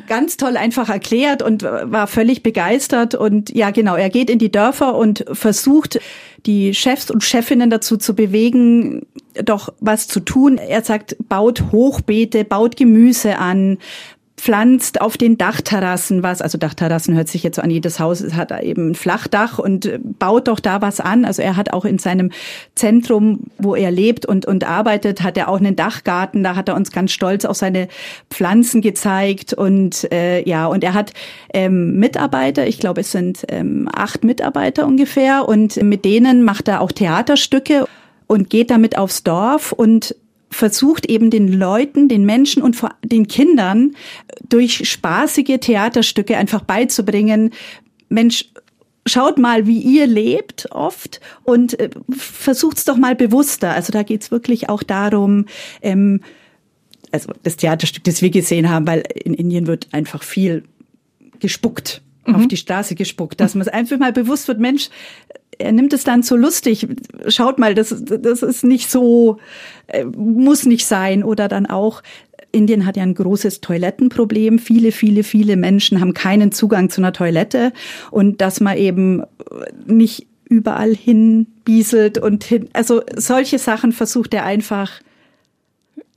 ganz 0.08 0.38
toll 0.38 0.56
einfach 0.56 0.88
erklärt 0.88 1.42
und 1.42 1.64
war 1.64 2.08
völlig 2.08 2.42
begeistert. 2.42 3.16
Und 3.16 3.54
ja, 3.54 3.72
genau, 3.72 3.96
er 3.96 4.10
geht 4.10 4.30
in 4.30 4.40
die 4.40 4.52
Dörfer 4.52 4.96
und 4.96 5.26
versucht, 5.34 6.00
die 6.46 6.74
Chefs 6.74 7.12
und 7.12 7.24
Chefinnen 7.24 7.70
dazu 7.70 7.98
zu 7.98 8.16
bewegen, 8.16 9.06
doch 9.44 9.74
was 9.82 10.08
zu 10.08 10.22
tun. 10.22 10.58
Er 10.58 10.84
sagt, 10.84 11.18
baut 11.28 11.72
Hochbeete, 11.74 12.46
baut 12.46 12.78
Gemüse 12.78 13.38
an, 13.38 13.78
pflanzt 14.38 15.02
auf 15.02 15.18
den 15.18 15.38
Dachterrassen 15.38 16.22
was, 16.22 16.42
also 16.42 16.58
Dachterrassen 16.58 17.16
hört 17.16 17.30
sich 17.30 17.44
jetzt 17.44 17.56
so 17.56 17.62
an 17.62 17.70
jedes 17.70 18.00
Haus, 18.00 18.22
es 18.22 18.34
hat 18.34 18.52
eben 18.64 18.92
ein 18.92 18.96
Flachdach 18.96 19.60
und 19.60 19.86
äh, 19.86 20.00
baut 20.02 20.48
doch 20.48 20.60
da 20.60 20.82
was 20.82 21.00
an. 21.00 21.26
Also 21.26 21.42
er 21.42 21.56
hat 21.56 21.72
auch 21.74 21.86
in 21.86 22.00
seinem 22.00 22.32
Zentrum, 22.76 23.46
wo 23.58 23.76
er 23.76 23.92
lebt 23.92 24.26
und, 24.26 24.46
und 24.46 24.66
arbeitet, 24.66 25.24
hat 25.24 25.38
er 25.38 25.48
auch 25.48 25.60
einen 25.60 25.76
Dachgarten, 25.76 26.44
da 26.44 26.56
hat 26.56 26.70
er 26.70 26.76
uns 26.76 26.92
ganz 26.92 27.12
stolz 27.12 27.46
auch 27.46 27.56
seine 27.56 27.88
Pflanzen 28.30 28.82
gezeigt 28.82 29.54
und 29.54 30.12
äh, 30.12 30.48
ja, 30.48 30.66
und 30.68 30.84
er 30.84 30.94
hat 30.94 31.14
ähm, 31.54 31.98
Mitarbeiter, 32.00 32.68
ich 32.68 32.80
glaube 32.80 33.02
es 33.02 33.12
sind 33.12 33.46
ähm, 33.50 33.88
acht 33.94 34.24
Mitarbeiter 34.24 34.86
ungefähr. 34.86 35.48
Und 35.48 35.82
mit 35.82 36.06
denen 36.06 36.44
macht 36.44 36.68
er 36.68 36.82
auch 36.82 36.92
Theaterstücke 36.92 37.88
und 38.28 38.50
geht 38.50 38.70
damit 38.70 38.98
aufs 38.98 39.24
Dorf 39.24 39.72
und 39.72 40.16
versucht 40.56 41.06
eben 41.08 41.30
den 41.30 41.52
Leuten, 41.52 42.08
den 42.08 42.26
Menschen 42.26 42.64
und 42.64 42.78
vor 42.78 42.96
den 43.04 43.28
Kindern 43.28 43.94
durch 44.48 44.90
spaßige 44.90 45.58
Theaterstücke 45.60 46.38
einfach 46.38 46.62
beizubringen, 46.62 47.52
Mensch, 48.08 48.46
schaut 49.06 49.38
mal, 49.38 49.68
wie 49.68 49.80
ihr 49.80 50.08
lebt 50.08 50.72
oft 50.72 51.20
und 51.44 51.78
äh, 51.78 51.90
versucht's 52.10 52.86
doch 52.86 52.96
mal 52.96 53.16
bewusster. 53.16 53.72
Also 53.72 53.92
da 53.92 54.04
geht's 54.04 54.32
wirklich 54.32 54.70
auch 54.70 54.82
darum, 54.82 55.46
ähm, 55.82 56.22
also 57.12 57.34
das 57.44 57.58
Theaterstück, 57.58 58.06
das 58.06 58.22
wir 58.22 58.30
gesehen 58.30 58.70
haben, 58.70 58.88
weil 58.88 59.04
in 59.14 59.34
Indien 59.34 59.68
wird 59.68 59.90
einfach 59.92 60.24
viel 60.24 60.64
gespuckt, 61.40 62.02
mhm. 62.26 62.36
auf 62.36 62.48
die 62.48 62.58
Straße 62.58 62.96
gespuckt, 62.96 63.42
dass 63.42 63.56
man 63.56 63.68
einfach 63.68 64.00
mal 64.00 64.14
bewusst 64.14 64.48
wird, 64.48 64.60
Mensch, 64.60 64.90
er 65.58 65.72
nimmt 65.72 65.94
es 65.94 66.04
dann 66.04 66.24
so 66.24 66.36
lustig. 66.36 66.88
Schaut 67.28 67.60
mal, 67.60 67.76
das, 67.76 67.96
das 68.04 68.44
ist 68.44 68.64
nicht 68.64 68.90
so, 68.90 69.38
äh, 69.88 70.06
muss 70.06 70.66
nicht 70.66 70.86
sein. 70.86 71.24
Oder 71.24 71.48
dann 71.48 71.66
auch, 71.66 72.02
Indien 72.52 72.86
hat 72.86 72.98
ja 72.98 73.04
ein 73.04 73.16
großes 73.16 73.62
Toilettenproblem. 73.62 74.60
Viele, 74.60 74.92
viele, 74.92 75.24
viele 75.24 75.56
Menschen 75.56 76.00
haben 76.00 76.14
keinen 76.14 76.52
Zugang 76.52 76.90
zu 76.90 77.02
einer 77.02 77.14
Toilette. 77.14 77.74
Und 78.12 78.42
dass 78.42 78.62
man 78.62 78.78
eben 78.78 79.24
nicht 79.86 80.28
überall 80.48 80.96
hinbieselt 80.96 82.18
und 82.18 82.44
hin, 82.44 82.70
also 82.74 83.02
solche 83.16 83.58
Sachen 83.58 83.92
versucht 83.92 84.34
er 84.34 84.46
einfach 84.46 85.02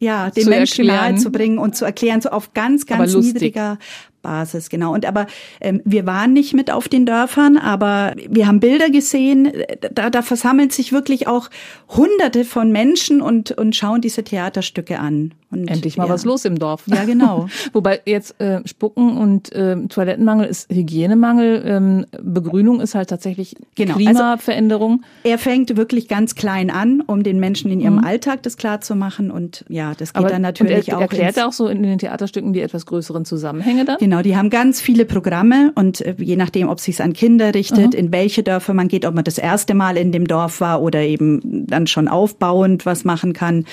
ja, 0.01 0.31
den 0.31 0.49
Menschen 0.49 0.87
nahe 0.87 1.17
zu 1.17 1.33
bringen 1.33 1.59
und 1.59 1.75
zu 1.75 1.85
erklären, 1.85 2.21
so 2.21 2.29
auf 2.29 2.55
ganz, 2.55 2.87
ganz 2.87 3.15
niedriger 3.15 3.79
Basis, 4.23 4.69
genau. 4.69 4.93
Und 4.93 5.07
aber 5.07 5.27
ähm, 5.61 5.81
wir 5.85 6.07
waren 6.07 6.33
nicht 6.33 6.55
mit 6.55 6.71
auf 6.71 6.89
den 6.89 7.07
Dörfern, 7.07 7.57
aber 7.57 8.15
wir 8.29 8.47
haben 8.47 8.61
Bilder 8.61 8.91
gesehen, 8.91 9.53
da, 9.93 10.11
da 10.11 10.23
versammeln 10.23 10.71
sich 10.71 10.93
wirklich 10.93 11.27
auch 11.27 11.51
Hunderte 11.89 12.45
von 12.45 12.73
Menschen 12.73 13.21
und, 13.21 13.53
und 13.53 13.77
schauen 13.77 14.01
diese 14.01 14.25
Theaterstücke 14.25 14.99
an. 14.99 15.33
Und, 15.51 15.67
Endlich 15.69 15.97
mal 15.97 16.07
ja. 16.07 16.13
was 16.13 16.27
los 16.27 16.45
im 16.45 16.59
Dorf. 16.59 16.83
Ja, 16.87 17.05
genau. 17.05 17.49
Wobei 17.73 18.03
jetzt 18.05 18.39
äh, 18.39 18.61
Spucken 18.67 19.17
und 19.17 19.51
äh, 19.53 19.77
Toilettenmangel 19.89 20.47
ist 20.47 20.71
Hygienemangel, 20.71 21.63
ähm, 21.65 22.07
Begrünung 22.23 22.83
ist 22.83 22.95
halt 22.95 23.09
tatsächlich 23.09 23.57
genau. 23.75 23.95
Also 23.95 24.05
Klimaveränderung. 24.05 24.93
Also, 24.93 25.05
er 25.25 25.39
fängt 25.39 25.75
wirklich 25.79 26.07
ganz 26.07 26.35
klein 26.35 26.71
an, 26.71 27.01
um 27.01 27.23
den 27.23 27.41
Menschen 27.41 27.71
in 27.71 27.81
ihrem 27.81 27.97
mhm. 27.97 28.05
Alltag 28.05 28.43
das 28.43 28.59
klar 28.59 28.83
zu 28.83 28.95
machen 28.95 29.31
und 29.31 29.65
ja, 29.71 29.95
das 29.95 30.13
geht 30.13 30.21
Aber, 30.21 30.29
dann 30.29 30.43
natürlich 30.43 30.89
er, 30.89 30.99
auch. 30.99 31.01
Erklärt 31.01 31.39
er 31.39 31.49
auch 31.49 31.53
so 31.53 31.69
in 31.69 31.83
den 31.83 31.99
Theaterstücken 31.99 32.53
die 32.53 32.61
etwas 32.61 32.85
größeren 32.85 33.25
Zusammenhänge 33.25 33.87
da? 33.87 33.97
Genau, 33.97 34.21
die 34.21 34.37
haben 34.37 34.51
ganz 34.51 34.83
viele 34.83 35.07
Programme 35.07 35.73
und 35.77 36.03
äh, 36.03 36.15
je 36.19 36.37
nachdem, 36.37 36.69
ob 36.69 36.77
es 36.77 36.85
sich 36.85 37.03
an 37.03 37.15
Kinder 37.15 37.55
richtet, 37.55 37.95
mhm. 37.95 37.99
in 37.99 38.13
welche 38.13 38.43
Dörfer 38.43 38.75
man 38.75 38.89
geht, 38.89 39.07
ob 39.07 39.15
man 39.15 39.25
das 39.25 39.39
erste 39.39 39.73
Mal 39.73 39.97
in 39.97 40.13
dem 40.13 40.27
Dorf 40.27 40.61
war 40.61 40.83
oder 40.83 41.01
eben 41.01 41.67
dann 41.67 41.87
schon 41.87 42.07
aufbauend 42.07 42.85
was 42.85 43.05
machen 43.05 43.33
kann 43.33 43.65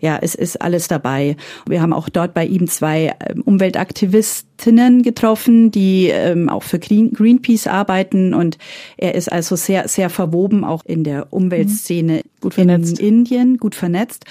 ja, 0.00 0.18
es 0.20 0.34
ist 0.34 0.60
alles 0.62 0.88
dabei. 0.88 1.36
Wir 1.66 1.82
haben 1.82 1.92
auch 1.92 2.08
dort 2.08 2.34
bei 2.34 2.46
ihm 2.46 2.68
zwei 2.68 3.14
ähm, 3.28 3.42
Umweltaktivistinnen 3.42 5.02
getroffen, 5.02 5.70
die 5.70 6.08
ähm, 6.08 6.48
auch 6.48 6.62
für 6.62 6.78
Green, 6.78 7.12
Greenpeace 7.12 7.66
arbeiten 7.66 8.34
und 8.34 8.58
er 8.96 9.14
ist 9.14 9.30
also 9.30 9.56
sehr, 9.56 9.88
sehr 9.88 10.10
verwoben 10.10 10.64
auch 10.64 10.84
in 10.84 11.04
der 11.04 11.32
Umweltszene 11.32 12.14
mhm. 12.14 12.40
gut 12.40 12.58
in 12.58 12.68
Indien, 12.68 13.56
gut 13.58 13.74
vernetzt. 13.74 14.24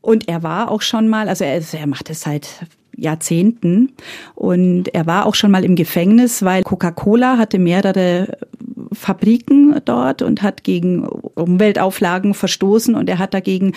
Und 0.00 0.28
er 0.28 0.42
war 0.42 0.70
auch 0.70 0.82
schon 0.82 1.08
mal, 1.08 1.28
also 1.28 1.44
er, 1.44 1.62
er 1.72 1.86
macht 1.86 2.10
es 2.10 2.22
seit 2.22 2.66
Jahrzehnten 2.96 3.92
und 4.34 4.94
er 4.94 5.06
war 5.06 5.26
auch 5.26 5.34
schon 5.34 5.50
mal 5.50 5.64
im 5.64 5.76
Gefängnis, 5.76 6.42
weil 6.42 6.62
Coca-Cola 6.62 7.38
hatte 7.38 7.58
mehrere 7.58 8.38
Fabriken 8.92 9.80
dort 9.84 10.22
und 10.22 10.42
hat 10.42 10.64
gegen 10.64 11.06
Umweltauflagen 11.06 12.34
verstoßen 12.34 12.94
und 12.94 13.08
er 13.08 13.18
hat 13.18 13.34
dagegen 13.34 13.72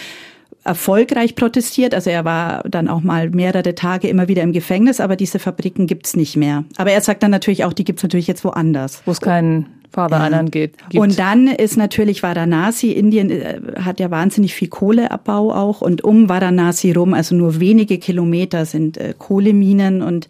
erfolgreich 0.68 1.36
protestiert. 1.36 1.96
Also 1.96 2.10
er 2.10 2.26
war 2.26 2.64
dann 2.64 2.88
auch 2.88 3.02
mal 3.02 3.30
mehrere 3.30 3.74
Tage 3.74 4.08
immer 4.08 4.28
wieder 4.28 4.44
im 4.44 4.52
Gefängnis, 4.52 5.00
aber 5.00 5.16
diese 5.16 5.40
Fabriken 5.40 5.88
gibt's 5.88 6.16
nicht 6.16 6.36
mehr. 6.36 6.66
Aber 6.78 6.92
er 6.92 7.02
sagt 7.02 7.24
dann 7.24 7.32
natürlich 7.32 7.64
auch, 7.64 7.74
die 7.74 7.84
gibt's 7.84 8.04
natürlich 8.04 8.28
jetzt 8.28 8.44
woanders. 8.44 9.02
Wo 9.06 9.12
es 9.12 9.22
keinen 9.22 9.68
Father 9.92 10.30
ja. 10.30 10.44
geht. 10.44 10.78
Gibt. 10.90 11.02
Und 11.02 11.18
dann 11.18 11.48
ist 11.48 11.78
natürlich 11.78 12.22
Varanasi, 12.22 12.92
Indien 12.92 13.30
äh, 13.32 13.60
hat 13.82 14.00
ja 14.00 14.12
wahnsinnig 14.12 14.54
viel 14.54 14.68
Kohleabbau 14.68 15.54
auch 15.54 15.82
und 15.82 16.04
um 16.04 16.30
Varanasi 16.30 16.92
rum, 16.92 17.14
also 17.14 17.34
nur 17.34 17.60
wenige 17.60 17.98
Kilometer 17.98 18.66
sind 18.66 18.98
äh, 18.98 19.14
Kohleminen 19.18 20.02
und 20.02 20.28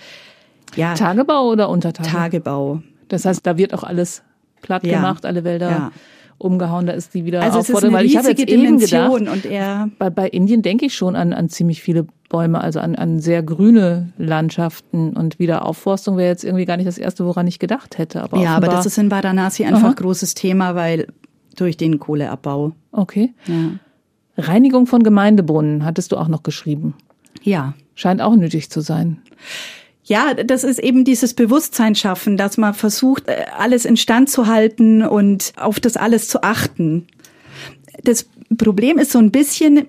ja. 0.75 0.93
Tagebau 0.93 1.49
oder 1.49 1.69
Untertage? 1.69 2.09
Tagebau. 2.09 2.81
Das 3.07 3.25
heißt, 3.25 3.45
da 3.45 3.57
wird 3.57 3.73
auch 3.73 3.83
alles 3.83 4.21
platt 4.61 4.85
ja. 4.85 4.97
gemacht, 4.97 5.25
alle 5.25 5.43
Wälder. 5.43 5.69
Ja 5.69 5.91
umgehauen, 6.37 6.85
da 6.85 6.93
ist 6.93 7.13
die 7.13 7.25
wieder 7.25 7.41
also 7.41 7.75
eine 7.77 7.93
weil 7.93 8.05
ich 8.05 8.17
habe 8.17 8.29
jetzt 8.29 8.49
Dimension 8.49 9.19
gedacht, 9.19 9.35
und 9.35 9.45
er 9.45 9.89
bei, 9.97 10.09
bei 10.09 10.27
Indien 10.27 10.61
denke 10.61 10.85
ich 10.85 10.95
schon 10.95 11.15
an, 11.15 11.33
an 11.33 11.49
ziemlich 11.49 11.81
viele 11.81 12.05
Bäume, 12.29 12.61
also 12.61 12.79
an, 12.79 12.95
an 12.95 13.19
sehr 13.19 13.41
grüne 13.41 14.11
Landschaften 14.17 15.13
und 15.13 15.39
Wiederaufforstung 15.39 16.17
wäre 16.17 16.29
jetzt 16.29 16.43
irgendwie 16.43 16.65
gar 16.65 16.77
nicht 16.77 16.87
das 16.87 16.97
erste, 16.97 17.25
woran 17.25 17.47
ich 17.47 17.59
gedacht 17.59 17.97
hätte. 17.97 18.21
Aber 18.21 18.37
ja, 18.37 18.55
aber 18.55 18.67
das 18.67 18.85
ist 18.85 18.97
in 18.97 19.09
Varanasi 19.09 19.65
einfach 19.65 19.89
Aha. 19.89 19.93
großes 19.93 20.33
Thema, 20.33 20.75
weil 20.75 21.07
durch 21.55 21.77
den 21.77 21.99
Kohleabbau. 21.99 22.73
Okay. 22.91 23.33
Ja. 23.47 23.71
Reinigung 24.37 24.85
von 24.85 25.01
Gemeindebrunnen 25.01 25.83
hattest 25.83 26.11
du 26.11 26.17
auch 26.17 26.27
noch 26.27 26.43
geschrieben. 26.43 26.95
Ja. 27.41 27.73
Scheint 27.95 28.21
auch 28.21 28.35
nötig 28.35 28.69
zu 28.69 28.81
sein. 28.81 29.21
Ja, 30.07 30.33
das 30.33 30.63
ist 30.63 30.79
eben 30.79 31.03
dieses 31.03 31.33
Bewusstsein 31.33 31.93
schaffen, 31.93 32.37
dass 32.37 32.55
man 32.55 32.73
versucht, 32.73 33.27
äh, 33.27 33.45
alles 33.57 33.83
instand 33.83 34.29
zu 34.29 34.47
halten 34.47 35.01
und 35.03 35.51
auf 35.57 35.81
das 35.81 35.97
alles 35.97 36.29
zu 36.29 36.43
achten. 36.43 37.07
Das 38.03 38.29
Problem 38.57 38.99
ist 38.99 39.11
so 39.11 39.19
ein 39.19 39.31
bisschen, 39.31 39.87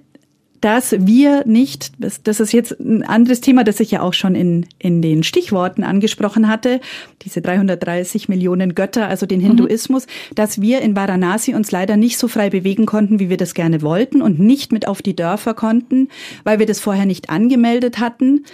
dass 0.61 0.93
wir 0.99 1.47
nicht, 1.47 1.93
das, 2.01 2.25
das 2.25 2.41
ist 2.41 2.53
jetzt 2.53 2.81
ein 2.81 3.05
anderes 3.05 3.41
Thema, 3.41 3.63
das 3.63 3.79
ich 3.79 3.93
ja 3.93 4.01
auch 4.01 4.13
schon 4.13 4.35
in, 4.35 4.67
in 4.81 5.03
den 5.03 5.23
Stichworten 5.23 5.85
angesprochen 5.85 6.49
hatte, 6.49 6.81
diese 7.23 7.41
330 7.41 8.29
Millionen 8.29 8.75
Götter, 8.75 9.07
also 9.07 9.25
den 9.25 9.39
mhm. 9.39 9.47
Hinduismus, 9.47 10.07
mhm. 10.07 10.35
dass 10.35 10.61
wir 10.61 10.81
in 10.81 10.97
Varanasi 10.97 11.55
uns 11.55 11.71
leider 11.71 11.97
nicht 11.97 12.19
so 12.19 12.27
frei 12.27 12.51
bewegen 12.51 12.87
konnten, 12.87 13.21
wie 13.21 13.31
wir 13.31 13.37
das 13.37 13.55
gerne 13.55 13.83
wollten 13.83 14.21
und 14.21 14.41
nicht 14.41 14.73
mit 14.73 14.89
auf 14.89 15.01
die 15.01 15.15
Dörfer 15.15 15.55
konnten, 15.55 16.09
weil 16.43 16.59
wir 16.59 16.67
das 16.67 16.81
vorher 16.81 17.07
nicht 17.07 17.31
angemeldet 17.31 18.01
hatten. 18.01 18.45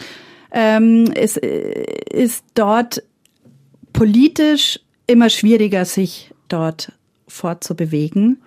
Ähm, 0.54 1.10
es 1.14 1.36
äh, 1.36 1.84
ist 2.12 2.44
dort 2.54 3.02
politisch 3.92 4.78
immer 5.08 5.28
schwieriger, 5.28 5.84
sich 5.84 6.32
dort 6.48 6.92
fortzubewegen. 7.26 8.40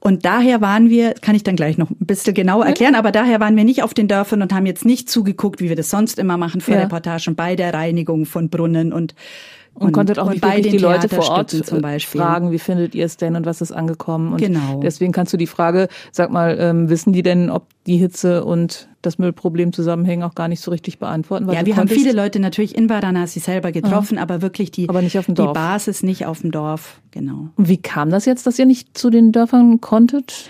Und 0.00 0.24
daher 0.24 0.60
waren 0.60 0.90
wir, 0.90 1.14
kann 1.14 1.34
ich 1.34 1.42
dann 1.42 1.56
gleich 1.56 1.76
noch 1.76 1.90
ein 1.90 1.96
bisschen 2.00 2.34
genauer 2.34 2.66
erklären, 2.66 2.94
aber 2.94 3.10
daher 3.10 3.40
waren 3.40 3.56
wir 3.56 3.64
nicht 3.64 3.82
auf 3.82 3.94
den 3.94 4.06
Dörfern 4.06 4.42
und 4.42 4.52
haben 4.52 4.66
jetzt 4.66 4.84
nicht 4.84 5.10
zugeguckt, 5.10 5.60
wie 5.60 5.68
wir 5.68 5.76
das 5.76 5.90
sonst 5.90 6.18
immer 6.18 6.36
machen 6.36 6.60
für 6.60 6.72
ja. 6.72 6.80
Reportagen 6.80 7.34
bei 7.34 7.56
der 7.56 7.74
Reinigung 7.74 8.24
von 8.26 8.48
Brunnen 8.48 8.92
und 8.92 9.14
und, 9.78 9.86
und 9.86 9.92
konntet 9.92 10.18
auch 10.18 10.30
nicht 10.30 10.44
die 10.44 10.78
Leute 10.78 11.08
vor 11.08 11.30
Ort 11.30 11.50
zum 11.50 11.80
Beispiel. 11.80 12.20
fragen, 12.20 12.50
wie 12.50 12.58
findet 12.58 12.94
ihr 12.94 13.06
es 13.06 13.16
denn 13.16 13.36
und 13.36 13.46
was 13.46 13.60
ist 13.60 13.70
angekommen? 13.70 14.32
Und 14.32 14.38
genau. 14.38 14.80
deswegen 14.82 15.12
kannst 15.12 15.32
du 15.32 15.36
die 15.36 15.46
Frage, 15.46 15.88
sag 16.10 16.30
mal, 16.30 16.56
ähm, 16.58 16.88
wissen 16.88 17.12
die 17.12 17.22
denn, 17.22 17.48
ob 17.48 17.66
die 17.86 17.96
Hitze 17.96 18.44
und 18.44 18.88
das 19.02 19.18
Müllproblem 19.18 19.72
zusammenhängen, 19.72 20.24
auch 20.24 20.34
gar 20.34 20.48
nicht 20.48 20.60
so 20.60 20.72
richtig 20.72 20.98
beantworten? 20.98 21.48
ja, 21.52 21.64
wir 21.64 21.76
haben 21.76 21.88
viele 21.88 22.12
Leute 22.12 22.40
natürlich 22.40 22.76
in 22.76 22.90
Varanasi 22.90 23.38
selber 23.38 23.70
getroffen, 23.70 24.18
Aha. 24.18 24.24
aber 24.24 24.42
wirklich 24.42 24.72
die, 24.72 24.88
aber 24.88 25.00
die 25.00 25.32
Basis 25.34 26.02
nicht 26.02 26.26
auf 26.26 26.40
dem 26.40 26.50
Dorf. 26.50 27.00
Genau. 27.12 27.50
Und 27.56 27.68
wie 27.68 27.78
kam 27.78 28.10
das 28.10 28.24
jetzt, 28.24 28.46
dass 28.46 28.58
ihr 28.58 28.66
nicht 28.66 28.98
zu 28.98 29.10
den 29.10 29.30
Dörfern 29.30 29.80
konntet? 29.80 30.48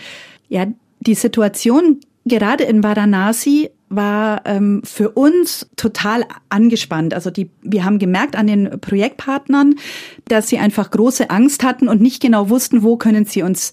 Ja, 0.48 0.66
die 1.00 1.14
Situation 1.14 2.00
gerade 2.24 2.64
in 2.64 2.82
Varanasi 2.82 3.70
war 3.88 4.42
ähm, 4.44 4.83
für 4.85 5.11
uns 5.11 5.68
total 5.77 6.24
angespannt. 6.48 7.14
Also 7.14 7.31
die, 7.31 7.51
wir 7.62 7.85
haben 7.85 7.98
gemerkt 7.98 8.37
an 8.37 8.46
den 8.46 8.81
Projektpartnern, 8.81 9.77
dass 10.27 10.48
sie 10.48 10.59
einfach 10.59 10.90
große 10.90 11.31
Angst 11.31 11.62
hatten 11.62 11.88
und 11.88 12.01
nicht 12.01 12.20
genau 12.20 12.51
wussten, 12.51 12.83
wo 12.83 12.96
können 12.96 13.24
sie 13.24 13.42
uns 13.42 13.72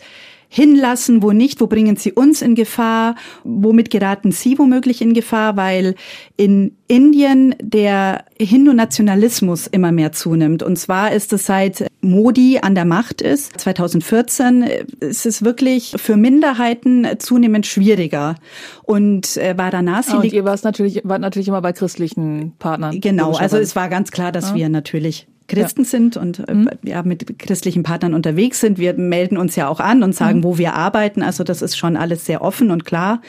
hinlassen, 0.56 1.22
wo 1.22 1.34
nicht, 1.34 1.60
wo 1.60 1.68
bringen 1.68 1.98
sie 1.98 2.14
uns 2.14 2.42
in 2.42 2.56
Gefahr, 2.56 3.16
womit 3.44 3.90
geraten 3.90 4.32
sie 4.32 4.58
womöglich 4.58 5.02
in 5.02 5.14
Gefahr, 5.14 5.58
weil 5.58 5.96
in 6.38 6.78
Indien 6.88 7.56
der 7.62 8.24
Hindu-Nationalismus 8.40 9.68
immer 9.68 9.92
mehr 9.92 10.14
zunimmt. 10.14 10.64
Und 10.64 10.78
zwar 10.78 11.12
ist 11.12 11.34
es 11.34 11.46
seit 11.46 11.88
Modi 12.00 12.60
an 12.62 12.74
der 12.74 12.86
Macht 12.86 13.22
ist, 13.22 13.60
2014, 13.60 14.64
ist 15.02 15.26
es 15.26 15.44
wirklich 15.44 15.94
für 15.98 16.16
Minderheiten 16.16 17.06
zunehmend 17.20 17.66
schwieriger. 17.66 18.36
Und 18.84 19.36
äh, 19.36 19.58
Varanasi 19.58 20.14
oh, 20.14 20.20
und 20.20 20.32
ihr 20.32 20.46
warst 20.46 20.64
natürlich, 20.64 21.02
wart 21.04 21.20
natürlich 21.20 21.50
immer 21.50 21.62
bei 21.62 21.74
christlichen 21.74 22.54
Partnern. 22.60 23.02
Genau, 23.02 23.34
also 23.34 23.58
es 23.58 23.76
war 23.76 23.90
ganz 23.90 24.10
klar, 24.12 24.32
dass 24.32 24.52
ja. 24.52 24.56
wir 24.56 24.70
natürlich 24.70 25.28
Christen 25.48 25.84
ja. 25.84 25.88
sind 25.88 26.18
und 26.18 26.48
äh, 26.48 26.54
mhm. 26.54 26.70
ja, 26.84 27.04
mit 27.04 27.40
christlichen 27.40 27.84
Partnern 27.84 28.14
unterwegs 28.14 28.60
sind. 28.60 28.78
Wir 28.78 28.94
melden 28.94 29.38
uns 29.38 29.56
ja 29.56 29.68
auch 29.68 29.80
an 29.80 30.04
und 30.04 30.14
sagen, 30.14 30.40
mhm. 30.40 30.44
wo 30.44 30.58
wir 30.58 30.74
arbeiten. 30.74 31.22
Also 31.22 31.44
das 31.44 31.62
ist 31.62 31.78
schon 31.78 31.98
alles 31.98 32.26
sehr 32.26 32.42
offen 32.42 32.72
und 32.72 32.86
klar. 32.86 33.22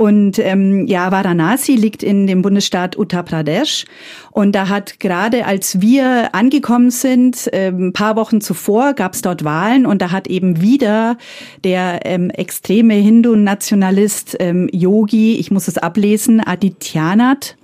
Und 0.00 0.38
ähm, 0.38 0.86
ja, 0.86 1.12
Varanasi 1.12 1.74
liegt 1.74 2.02
in 2.02 2.26
dem 2.26 2.40
Bundesstaat 2.40 2.96
Uttar 2.96 3.22
Pradesh. 3.22 3.84
Und 4.30 4.52
da 4.54 4.70
hat 4.70 4.98
gerade, 4.98 5.44
als 5.44 5.82
wir 5.82 6.34
angekommen 6.34 6.90
sind, 6.90 7.52
äh, 7.52 7.68
ein 7.68 7.92
paar 7.92 8.16
Wochen 8.16 8.40
zuvor, 8.40 8.94
gab 8.94 9.12
es 9.12 9.20
dort 9.20 9.44
Wahlen 9.44 9.84
und 9.84 10.00
da 10.00 10.10
hat 10.10 10.26
eben 10.26 10.62
wieder 10.62 11.18
der 11.64 12.06
ähm, 12.06 12.30
extreme 12.30 12.94
Hindu-Nationalist 12.94 14.38
ähm, 14.40 14.70
Yogi, 14.72 15.36
ich 15.36 15.50
muss 15.50 15.68
es 15.68 15.76
ablesen, 15.76 16.40
Adityanath, 16.40 17.56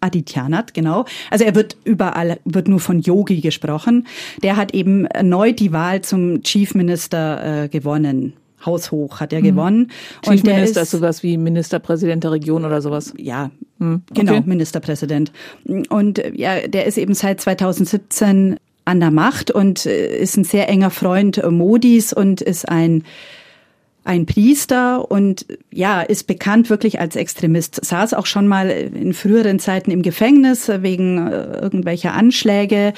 Adityanath, 0.00 0.74
genau. 0.74 1.04
Also 1.30 1.44
er 1.44 1.54
wird 1.54 1.76
überall, 1.84 2.38
wird 2.44 2.68
nur 2.68 2.80
von 2.80 3.00
Yogi 3.00 3.40
gesprochen. 3.40 4.06
Der 4.42 4.56
hat 4.56 4.74
eben 4.74 5.06
erneut 5.06 5.60
die 5.60 5.72
Wahl 5.72 6.02
zum 6.02 6.42
Chief 6.42 6.74
Minister 6.74 7.64
äh, 7.64 7.68
gewonnen 7.68 8.34
haushoch 8.64 9.20
hat 9.20 9.32
er 9.32 9.42
gewonnen. 9.42 9.90
Chief 10.22 10.32
und 10.32 10.46
der 10.46 10.54
Minister 10.56 10.82
ist 10.82 10.90
sowas 10.90 11.22
wie 11.22 11.36
Ministerpräsident 11.36 12.24
der 12.24 12.32
Region 12.32 12.64
oder 12.64 12.82
sowas. 12.82 13.14
Ja, 13.16 13.50
hm. 13.78 14.02
genau, 14.12 14.32
okay. 14.32 14.42
Ministerpräsident. 14.44 15.32
Und 15.88 16.22
ja, 16.34 16.66
der 16.66 16.86
ist 16.86 16.98
eben 16.98 17.14
seit 17.14 17.40
2017 17.40 18.56
an 18.84 19.00
der 19.00 19.10
Macht 19.10 19.50
und 19.50 19.86
äh, 19.86 20.18
ist 20.18 20.36
ein 20.36 20.44
sehr 20.44 20.68
enger 20.68 20.90
Freund 20.90 21.42
Modis 21.50 22.12
und 22.12 22.40
ist 22.40 22.68
ein 22.68 23.04
ein 24.10 24.26
Priester 24.26 25.08
und 25.08 25.46
ja, 25.70 26.00
ist 26.00 26.26
bekannt 26.26 26.68
wirklich 26.68 26.98
als 26.98 27.14
Extremist. 27.14 27.84
Saß 27.84 28.12
auch 28.14 28.26
schon 28.26 28.48
mal 28.48 28.68
in 28.68 29.12
früheren 29.12 29.60
Zeiten 29.60 29.92
im 29.92 30.02
Gefängnis 30.02 30.68
wegen 30.68 31.28
äh, 31.28 31.60
irgendwelcher 31.60 32.12
Anschläge. 32.14 32.92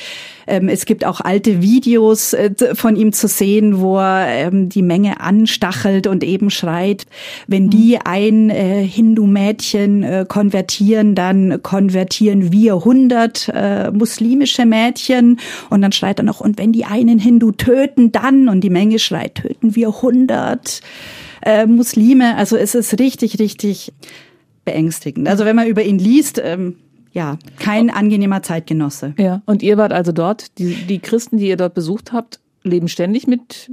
Ähm, 0.46 0.70
es 0.70 0.86
gibt 0.86 1.04
auch 1.04 1.20
alte 1.20 1.60
Videos 1.60 2.32
äh, 2.32 2.52
von 2.74 2.96
ihm 2.96 3.12
zu 3.12 3.28
sehen, 3.28 3.78
wo 3.78 3.98
er 3.98 4.46
ähm, 4.46 4.70
die 4.70 4.80
Menge 4.80 5.20
anstachelt 5.20 6.06
und 6.06 6.24
eben 6.24 6.48
schreit, 6.48 7.04
wenn 7.46 7.68
die 7.68 7.96
mhm. 7.96 8.00
ein 8.06 8.50
äh, 8.50 8.82
Hindu-Mädchen 8.82 10.26
konvertieren, 10.28 11.14
dann 11.14 11.62
konvertieren 11.62 12.52
wir 12.52 12.74
100 12.74 13.92
muslimische 13.92 14.64
Mädchen. 14.64 15.38
Und 15.68 15.82
dann 15.82 15.92
schreit 15.92 16.20
er 16.20 16.24
noch, 16.24 16.40
und 16.40 16.58
wenn 16.58 16.72
die 16.72 16.84
einen 16.84 17.18
Hindu 17.18 17.52
töten, 17.52 18.12
dann, 18.12 18.48
und 18.48 18.62
die 18.62 18.70
Menge 18.70 18.98
schreit, 18.98 19.36
töten 19.36 19.76
wir 19.76 19.88
100 19.88 20.80
äh, 21.42 21.66
Muslime. 21.66 22.36
Also 22.36 22.56
es 22.56 22.74
ist 22.74 22.98
richtig, 22.98 23.38
richtig 23.38 23.92
beängstigend. 24.64 25.28
Also 25.28 25.44
wenn 25.44 25.56
man 25.56 25.66
über 25.66 25.82
ihn 25.82 25.98
liest, 25.98 26.40
ähm, 26.42 26.76
ja, 27.12 27.38
kein 27.58 27.90
angenehmer 27.90 28.42
Zeitgenosse. 28.42 29.14
Ja, 29.18 29.42
und 29.44 29.62
ihr 29.62 29.76
wart 29.76 29.92
also 29.92 30.12
dort, 30.12 30.58
die, 30.58 30.74
die 30.74 30.98
Christen, 30.98 31.36
die 31.36 31.48
ihr 31.48 31.56
dort 31.56 31.74
besucht 31.74 32.12
habt, 32.12 32.40
leben 32.62 32.88
ständig 32.88 33.26
mit 33.26 33.70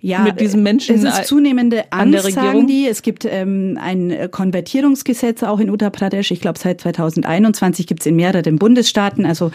ja, 0.00 0.20
mit 0.20 0.40
diesen 0.40 0.62
Menschen. 0.62 0.96
Es 0.96 1.04
ist 1.04 1.26
zunehmende 1.26 1.84
Angst, 1.90 2.32
sagen 2.32 2.66
die. 2.66 2.86
Es 2.86 3.02
gibt 3.02 3.24
ähm, 3.24 3.78
ein 3.80 4.30
Konvertierungsgesetz 4.30 5.42
auch 5.42 5.58
in 5.58 5.70
Uttar 5.70 5.90
Pradesh. 5.90 6.30
Ich 6.30 6.40
glaube, 6.40 6.58
seit 6.58 6.80
2021 6.80 7.86
gibt 7.86 8.00
es 8.00 8.06
in 8.06 8.16
mehreren 8.16 8.56
Bundesstaaten. 8.56 9.26
Also 9.26 9.50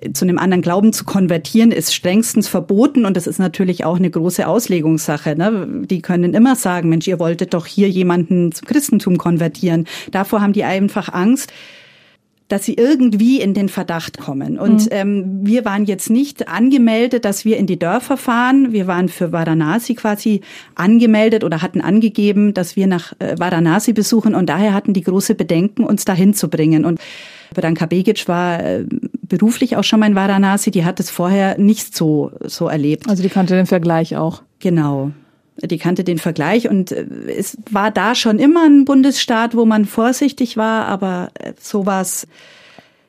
äh, 0.00 0.12
zu 0.12 0.24
einem 0.24 0.38
anderen 0.38 0.62
Glauben 0.62 0.92
zu 0.92 1.04
konvertieren 1.04 1.72
ist 1.72 1.94
strengstens 1.94 2.48
verboten 2.48 3.04
und 3.04 3.16
das 3.16 3.26
ist 3.26 3.38
natürlich 3.38 3.84
auch 3.84 3.96
eine 3.96 4.10
große 4.10 4.46
Auslegungssache. 4.46 5.36
Ne? 5.36 5.84
Die 5.86 6.02
können 6.02 6.34
immer 6.34 6.56
sagen, 6.56 6.88
Mensch, 6.88 7.06
ihr 7.06 7.18
wolltet 7.18 7.54
doch 7.54 7.66
hier 7.66 7.88
jemanden 7.88 8.52
zum 8.52 8.66
Christentum 8.66 9.18
konvertieren. 9.18 9.86
Davor 10.10 10.40
haben 10.40 10.52
die 10.52 10.64
einfach 10.64 11.12
Angst 11.12 11.52
dass 12.52 12.66
sie 12.66 12.74
irgendwie 12.74 13.40
in 13.40 13.54
den 13.54 13.70
Verdacht 13.70 14.18
kommen. 14.18 14.58
Und 14.58 14.82
mhm. 14.82 14.88
ähm, 14.90 15.40
wir 15.42 15.64
waren 15.64 15.86
jetzt 15.86 16.10
nicht 16.10 16.48
angemeldet, 16.48 17.24
dass 17.24 17.46
wir 17.46 17.56
in 17.56 17.66
die 17.66 17.78
Dörfer 17.78 18.18
fahren. 18.18 18.72
Wir 18.72 18.86
waren 18.86 19.08
für 19.08 19.32
Varanasi 19.32 19.94
quasi 19.94 20.42
angemeldet 20.74 21.44
oder 21.44 21.62
hatten 21.62 21.80
angegeben, 21.80 22.52
dass 22.52 22.76
wir 22.76 22.86
nach 22.86 23.14
äh, 23.20 23.38
Varanasi 23.38 23.94
besuchen. 23.94 24.34
Und 24.34 24.50
daher 24.50 24.74
hatten 24.74 24.92
die 24.92 25.00
große 25.00 25.34
Bedenken, 25.34 25.84
uns 25.84 26.04
dahin 26.04 26.34
zu 26.34 26.50
bringen. 26.50 26.84
Und 26.84 27.00
Branka 27.54 27.86
Begic 27.86 28.28
war 28.28 28.62
äh, 28.62 28.84
beruflich 29.22 29.78
auch 29.78 29.84
schon 29.84 30.00
mal 30.00 30.06
in 30.08 30.14
Varanasi. 30.14 30.70
Die 30.70 30.84
hat 30.84 31.00
es 31.00 31.08
vorher 31.08 31.56
nicht 31.56 31.96
so, 31.96 32.32
so 32.44 32.68
erlebt. 32.68 33.08
Also 33.08 33.22
die 33.22 33.30
kannte 33.30 33.54
den 33.54 33.66
Vergleich 33.66 34.14
auch. 34.18 34.42
Genau 34.58 35.12
die 35.62 35.78
kannte 35.78 36.04
den 36.04 36.18
Vergleich 36.18 36.68
und 36.68 36.92
äh, 36.92 37.06
es 37.36 37.56
war 37.70 37.90
da 37.90 38.14
schon 38.14 38.38
immer 38.38 38.64
ein 38.64 38.84
Bundesstaat, 38.84 39.56
wo 39.56 39.64
man 39.64 39.84
vorsichtig 39.84 40.56
war, 40.56 40.86
aber 40.86 41.30
äh, 41.38 41.52
sowas 41.60 42.26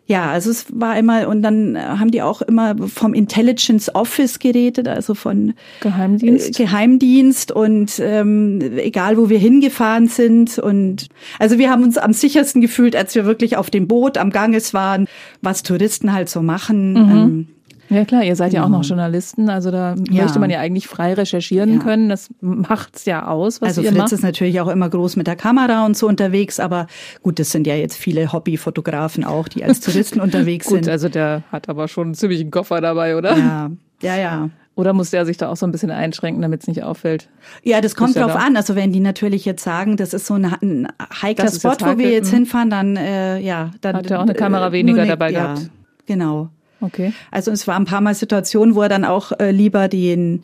ja, 0.06 0.32
also 0.32 0.52
es 0.52 0.66
war 0.70 0.98
immer, 0.98 1.30
und 1.30 1.42
dann 1.44 1.78
haben 1.78 2.12
die 2.12 2.22
auch 2.22 2.42
immer 2.42 2.76
vom 2.90 3.14
Intelligence 3.14 3.94
Office 3.96 4.40
geredet, 4.40 4.88
also 4.90 5.14
von 5.14 5.54
Geheimdienst. 5.80 6.60
Äh, 6.60 6.64
Geheimdienst 6.64 7.54
und 7.54 8.00
ähm, 8.00 8.60
egal 8.76 9.16
wo 9.18 9.30
wir 9.30 9.40
hingefahren 9.40 10.08
sind. 10.08 10.60
Und 10.60 11.08
also 11.40 11.58
wir 11.58 11.70
haben 11.70 11.84
uns 11.84 11.98
am 11.98 12.12
sichersten 12.12 12.60
gefühlt, 12.60 12.98
als 12.98 13.16
wir 13.16 13.26
wirklich 13.26 13.56
auf 13.56 13.70
dem 13.70 13.88
Boot 13.88 14.18
am 14.18 14.30
Ganges 14.30 14.74
waren, 14.74 15.08
was 15.42 15.64
Touristen 15.64 16.12
halt 16.12 16.28
so 16.28 16.42
machen. 16.42 16.94
Mhm. 16.94 17.12
Ähm, 17.12 17.48
ja 17.94 18.06
klar, 18.06 18.24
ihr 18.24 18.36
seid 18.36 18.52
genau. 18.52 18.62
ja 18.62 18.66
auch 18.66 18.70
noch 18.70 18.82
genau. 18.82 18.90
Journalisten, 18.90 19.50
also 19.50 19.72
da 19.72 19.96
ja. 20.10 20.24
möchte 20.24 20.40
man 20.40 20.50
ja 20.50 20.60
eigentlich 20.60 20.88
frei 20.88 21.14
recherchieren 21.14 21.74
ja. 21.74 21.80
können. 21.80 22.10
Das 22.10 22.30
macht's 22.42 23.06
ja 23.06 23.28
aus, 23.28 23.62
was 23.62 23.70
also 23.70 23.82
ihr 23.82 23.90
Fritz 23.90 23.98
macht. 23.98 24.12
ist 24.12 24.24
natürlich 24.24 24.60
auch 24.62 24.68
immer 24.68 24.90
groß 24.90 25.16
mit 25.16 25.28
der 25.28 25.36
Kamera 25.36 25.86
und 25.86 25.96
so 25.98 26.08
unterwegs, 26.08 26.60
aber 26.60 26.88
gut, 27.22 27.40
das 27.40 27.52
sind 27.52 27.68
ja 27.68 27.76
jetzt 27.76 27.98
viele 27.98 28.32
Hobbyfotografen 28.32 29.24
auch, 29.24 29.48
die 29.48 29.64
als 29.64 29.80
Touristen 29.82 30.20
unterwegs 30.20 30.68
gut, 30.68 30.76
sind. 30.76 30.86
Gut, 30.86 30.92
also 30.92 31.10
der 31.10 31.44
hat 31.52 31.70
aber 31.70 31.88
schon 31.88 32.08
einen 32.08 32.16
ziemlichen 32.16 32.52
Koffer 32.52 32.82
dabei, 32.82 33.16
oder? 33.18 33.38
Ja, 33.38 33.72
ja, 34.02 34.18
ja. 34.18 34.50
Oder 34.76 34.94
muss 34.94 35.12
der 35.12 35.26
sich 35.26 35.38
da 35.38 35.50
auch 35.50 35.56
so 35.56 35.68
ein 35.68 35.72
bisschen 35.72 35.92
einschränken, 35.92 36.42
damit 36.42 36.62
es 36.62 36.68
nicht 36.68 36.84
auffällt? 36.84 37.30
Ja, 37.62 37.80
das 37.80 37.96
kommt 37.96 38.16
drauf 38.16 38.34
da? 38.34 38.40
an. 38.40 38.58
Also 38.58 38.76
wenn 38.76 38.92
die 38.92 39.02
natürlich 39.02 39.46
jetzt 39.46 39.64
sagen, 39.64 39.98
das 39.98 40.16
ist 40.16 40.26
so 40.26 40.34
ein, 40.34 40.46
ein 40.46 40.88
heikler 41.22 41.52
Spot, 41.52 41.76
wo 41.80 41.98
wir 42.00 42.10
jetzt 42.10 42.32
hinfahren, 42.32 42.72
dann 42.72 42.98
äh, 42.98 43.40
ja, 43.40 43.70
dann 43.82 43.98
hat 43.98 44.10
er 44.10 44.20
auch 44.20 44.24
eine 44.24 44.34
Kamera 44.34 44.72
weniger 44.72 45.04
eine, 45.04 45.12
dabei 45.12 45.32
ja, 45.32 45.54
gehabt. 45.54 45.70
Genau. 46.08 46.50
Okay. 46.84 47.14
Also 47.32 47.52
es 47.52 47.66
war 47.68 47.76
ein 47.76 47.86
paar 47.86 48.02
Mal 48.02 48.14
Situationen, 48.14 48.76
wo 48.76 48.82
er 48.82 48.90
dann 48.90 49.06
auch 49.06 49.32
äh, 49.40 49.52
lieber 49.52 49.88
den 49.88 50.44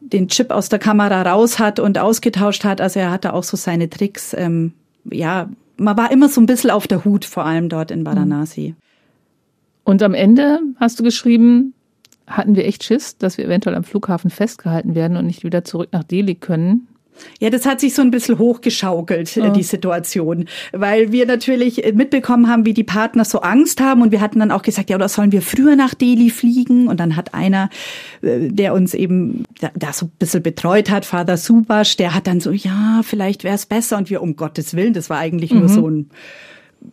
den 0.00 0.28
Chip 0.28 0.50
aus 0.50 0.68
der 0.68 0.78
Kamera 0.78 1.22
raus 1.22 1.58
hat 1.58 1.80
und 1.80 1.98
ausgetauscht 1.98 2.64
hat. 2.64 2.82
Also 2.82 3.00
er 3.00 3.10
hatte 3.10 3.32
auch 3.32 3.42
so 3.42 3.56
seine 3.56 3.88
Tricks. 3.88 4.34
Ähm, 4.34 4.74
ja, 5.10 5.48
man 5.78 5.96
war 5.96 6.12
immer 6.12 6.28
so 6.28 6.42
ein 6.42 6.46
bisschen 6.46 6.70
auf 6.70 6.86
der 6.86 7.06
Hut, 7.06 7.24
vor 7.24 7.46
allem 7.46 7.70
dort 7.70 7.90
in 7.90 8.04
Varanasi. 8.04 8.74
Und 9.82 10.02
am 10.02 10.12
Ende 10.12 10.60
hast 10.78 10.98
du 10.98 11.02
geschrieben, 11.02 11.72
hatten 12.26 12.54
wir 12.54 12.66
echt 12.66 12.84
Schiss, 12.84 13.16
dass 13.16 13.38
wir 13.38 13.46
eventuell 13.46 13.76
am 13.76 13.84
Flughafen 13.84 14.30
festgehalten 14.30 14.94
werden 14.94 15.16
und 15.16 15.26
nicht 15.26 15.42
wieder 15.42 15.64
zurück 15.64 15.88
nach 15.92 16.04
Delhi 16.04 16.34
können. 16.34 16.86
Ja, 17.40 17.50
das 17.50 17.66
hat 17.66 17.80
sich 17.80 17.94
so 17.94 18.02
ein 18.02 18.10
bisschen 18.10 18.38
hochgeschaukelt, 18.38 19.34
ja. 19.36 19.50
die 19.50 19.62
Situation, 19.62 20.46
weil 20.72 21.12
wir 21.12 21.26
natürlich 21.26 21.92
mitbekommen 21.94 22.48
haben, 22.48 22.66
wie 22.66 22.74
die 22.74 22.84
Partner 22.84 23.24
so 23.24 23.40
Angst 23.40 23.80
haben 23.80 24.02
und 24.02 24.12
wir 24.12 24.20
hatten 24.20 24.40
dann 24.40 24.50
auch 24.50 24.62
gesagt, 24.62 24.90
ja, 24.90 24.96
oder 24.96 25.08
sollen 25.08 25.32
wir 25.32 25.42
früher 25.42 25.76
nach 25.76 25.94
Delhi 25.94 26.30
fliegen? 26.30 26.88
Und 26.88 27.00
dann 27.00 27.16
hat 27.16 27.34
einer, 27.34 27.70
äh, 28.22 28.48
der 28.48 28.74
uns 28.74 28.94
eben 28.94 29.44
da, 29.74 29.92
so 29.92 30.06
ein 30.06 30.12
bisschen 30.18 30.42
betreut 30.42 30.90
hat, 30.90 31.04
Father 31.04 31.36
Subash, 31.36 31.96
der 31.96 32.14
hat 32.14 32.26
dann 32.26 32.40
so, 32.40 32.50
ja, 32.50 33.00
vielleicht 33.04 33.44
wäre 33.44 33.54
es 33.54 33.66
besser 33.66 33.96
und 33.96 34.10
wir, 34.10 34.22
um 34.22 34.36
Gottes 34.36 34.74
Willen, 34.74 34.92
das 34.92 35.10
war 35.10 35.18
eigentlich 35.18 35.52
mhm. 35.52 35.60
nur 35.60 35.68
so 35.68 35.88
ein 35.88 36.10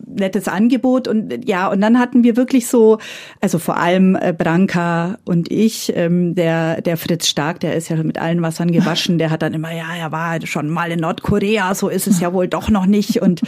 nettes 0.07 0.47
Angebot 0.47 1.07
und 1.07 1.47
ja, 1.47 1.67
und 1.67 1.81
dann 1.81 1.99
hatten 1.99 2.23
wir 2.23 2.35
wirklich 2.35 2.67
so, 2.67 2.97
also 3.39 3.59
vor 3.59 3.77
allem 3.77 4.15
äh, 4.15 4.33
Branka 4.37 5.17
und 5.25 5.51
ich, 5.51 5.93
ähm, 5.95 6.35
der, 6.35 6.81
der 6.81 6.97
Fritz 6.97 7.27
Stark, 7.27 7.59
der 7.61 7.75
ist 7.75 7.89
ja 7.89 8.01
mit 8.03 8.19
allen 8.19 8.41
Wassern 8.41 8.71
gewaschen, 8.71 9.17
der 9.17 9.29
hat 9.29 9.41
dann 9.41 9.53
immer, 9.53 9.71
ja, 9.71 9.87
er 9.97 10.11
war 10.11 10.45
schon 10.45 10.69
mal 10.69 10.91
in 10.91 10.99
Nordkorea, 10.99 11.73
so 11.75 11.89
ist 11.89 12.07
es 12.07 12.19
ja 12.19 12.33
wohl 12.33 12.47
doch 12.47 12.69
noch 12.69 12.85
nicht 12.85 13.21
und 13.21 13.41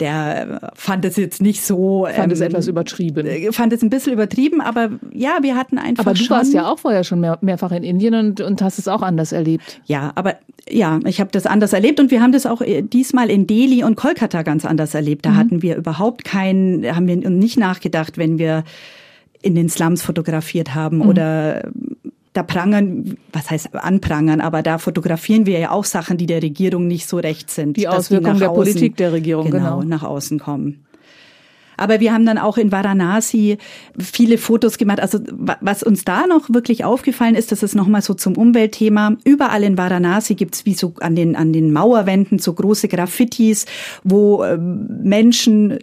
der 0.00 0.70
fand 0.74 1.04
es 1.04 1.16
jetzt 1.16 1.42
nicht 1.42 1.62
so. 1.62 2.06
Fand 2.06 2.26
ähm, 2.26 2.30
es 2.32 2.40
etwas 2.40 2.66
übertrieben. 2.66 3.26
Äh, 3.26 3.52
fand 3.52 3.72
es 3.72 3.82
ein 3.82 3.90
bisschen 3.90 4.12
übertrieben, 4.12 4.60
aber 4.60 4.90
ja, 5.12 5.38
wir 5.42 5.56
hatten 5.56 5.78
einfach 5.78 6.06
Aber 6.06 6.14
du 6.14 6.24
schon, 6.24 6.36
warst 6.36 6.52
ja 6.54 6.70
auch 6.70 6.78
vorher 6.78 7.04
schon 7.04 7.20
mehr, 7.20 7.38
mehrfach 7.40 7.72
in 7.72 7.82
Indien 7.82 8.14
und, 8.14 8.40
und 8.40 8.62
hast 8.62 8.78
es 8.78 8.88
auch 8.88 9.02
anders 9.02 9.32
erlebt. 9.32 9.80
Ja, 9.86 10.12
aber 10.14 10.36
ja, 10.70 11.00
ich 11.04 11.20
habe 11.20 11.30
das 11.30 11.46
anders 11.46 11.72
erlebt 11.72 12.00
und 12.00 12.10
wir 12.10 12.20
haben 12.20 12.32
das 12.32 12.46
auch 12.46 12.60
äh, 12.60 12.82
diesmal 12.82 13.30
in 13.30 13.46
Delhi 13.46 13.84
und 13.84 13.96
Kolkata 13.96 14.42
ganz 14.42 14.64
anders 14.64 14.94
erlebt. 14.94 15.26
Da 15.26 15.30
mhm. 15.30 15.36
hatten 15.36 15.62
wir 15.62 15.76
überhaupt 15.76 16.24
kein, 16.24 16.84
haben 16.94 17.06
wir 17.06 17.16
nicht 17.16 17.58
nachgedacht, 17.58 18.18
wenn 18.18 18.38
wir 18.38 18.64
in 19.42 19.54
den 19.54 19.68
Slums 19.68 20.02
fotografiert 20.02 20.74
haben 20.74 20.98
mhm. 20.98 21.08
oder 21.08 21.70
da 22.32 22.42
prangern, 22.42 23.16
was 23.32 23.50
heißt 23.50 23.74
anprangern, 23.74 24.40
aber 24.40 24.62
da 24.62 24.78
fotografieren 24.78 25.46
wir 25.46 25.58
ja 25.58 25.70
auch 25.70 25.84
Sachen, 25.84 26.18
die 26.18 26.26
der 26.26 26.42
Regierung 26.42 26.86
nicht 26.86 27.08
so 27.08 27.16
recht 27.18 27.50
sind. 27.50 27.76
Die 27.76 27.88
Auswirkungen 27.88 28.38
der 28.38 28.50
außen, 28.50 28.62
Politik 28.62 28.96
der 28.96 29.12
Regierung, 29.12 29.50
genau, 29.50 29.78
genau. 29.78 29.82
nach 29.88 30.02
außen 30.02 30.38
kommen. 30.38 30.84
Aber 31.78 32.00
wir 32.00 32.12
haben 32.12 32.26
dann 32.26 32.38
auch 32.38 32.58
in 32.58 32.72
Varanasi 32.72 33.56
viele 33.98 34.36
Fotos 34.36 34.76
gemacht. 34.76 35.00
Also 35.00 35.20
was 35.30 35.82
uns 35.82 36.04
da 36.04 36.26
noch 36.26 36.50
wirklich 36.50 36.84
aufgefallen 36.84 37.34
ist, 37.34 37.52
das 37.52 37.62
ist 37.62 37.74
nochmal 37.74 38.02
so 38.02 38.14
zum 38.14 38.36
Umweltthema. 38.36 39.16
Überall 39.24 39.62
in 39.62 39.78
Varanasi 39.78 40.34
gibt's 40.34 40.66
wie 40.66 40.74
so 40.74 40.94
an 41.00 41.14
den, 41.14 41.36
an 41.36 41.52
den 41.52 41.72
Mauerwänden 41.72 42.38
so 42.38 42.52
große 42.52 42.88
Graffitis, 42.88 43.66
wo 44.04 44.42
äh, 44.42 44.58
Menschen 44.58 45.78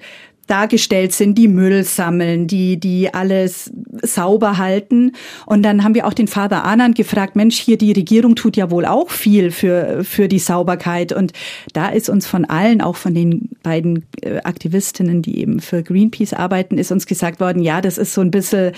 dargestellt 0.48 1.14
sind, 1.14 1.38
die 1.38 1.48
Müll 1.48 1.84
sammeln, 1.84 2.48
die, 2.48 2.78
die 2.80 3.14
alles 3.14 3.72
sauber 4.02 4.58
halten. 4.58 5.14
Und 5.46 5.64
dann 5.64 5.84
haben 5.84 5.96
wir 5.96 6.06
auch 6.06 6.14
den 6.14 6.28
Vater 6.28 6.64
Anand 6.64 6.96
gefragt, 6.96 7.36
Mensch, 7.36 7.58
hier 7.58 7.78
die 7.78 7.92
Regierung 7.92 8.36
tut 8.36 8.56
ja 8.56 8.70
wohl 8.70 8.86
auch 8.86 9.10
viel 9.10 9.52
für, 9.52 10.04
für 10.04 10.28
die 10.28 10.40
Sauberkeit. 10.40 11.12
Und 11.12 11.34
da 11.74 11.90
ist 11.90 12.10
uns 12.10 12.28
von 12.28 12.46
allen, 12.46 12.82
auch 12.82 12.96
von 12.96 13.14
den 13.14 13.50
beiden 13.64 14.06
äh, 14.22 14.38
Aktivistinnen, 14.44 15.22
die 15.22 15.40
eben 15.40 15.60
für 15.60 15.82
Greenpeace 15.82 16.34
arbeiten, 16.34 16.78
ist 16.78 16.92
uns 16.92 17.08
gesagt 17.08 17.40
worden, 17.40 17.62
ja, 17.62 17.82
das 17.82 17.98
ist 17.98 18.14
so 18.14 18.22
ein 18.22 18.32
bisschen 18.32 18.74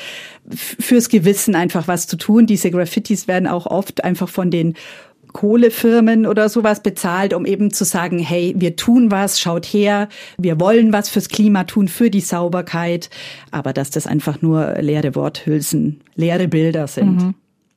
fürs 0.50 1.10
Gewissen 1.10 1.56
einfach 1.56 1.88
was 1.88 2.08
zu 2.08 2.16
tun. 2.18 2.46
Diese 2.46 2.72
Graffitis 2.72 3.28
werden 3.28 3.48
auch 3.48 3.66
oft 3.66 4.04
einfach 4.04 4.30
von 4.30 4.52
den 4.52 4.76
Kohlefirmen 5.34 6.26
oder 6.26 6.50
sowas 6.50 6.82
bezahlt, 6.82 7.34
um 7.34 7.46
eben 7.46 7.72
zu 7.72 7.86
sagen, 7.86 8.20
hey, 8.20 8.54
wir 8.58 8.76
tun 8.76 9.12
was, 9.12 9.40
schaut 9.40 9.66
her, 9.66 10.10
wir 10.38 10.60
wollen 10.60 10.94
was 10.94 11.10
fürs 11.10 11.30
Klima 11.30 11.64
tun, 11.66 11.88
für 11.88 12.10
die 12.10 12.22
Sauberkeit, 12.22 13.10
aber 13.52 13.74
dass 13.74 13.90
das 13.90 14.08
einfach 14.08 14.42
nur 14.42 14.76
leere 14.80 15.16
Worthülsen, 15.16 16.02
leere 16.16 16.48
Bilder 16.48 16.88
sind. 16.88 17.22
Mhm. 17.22 17.36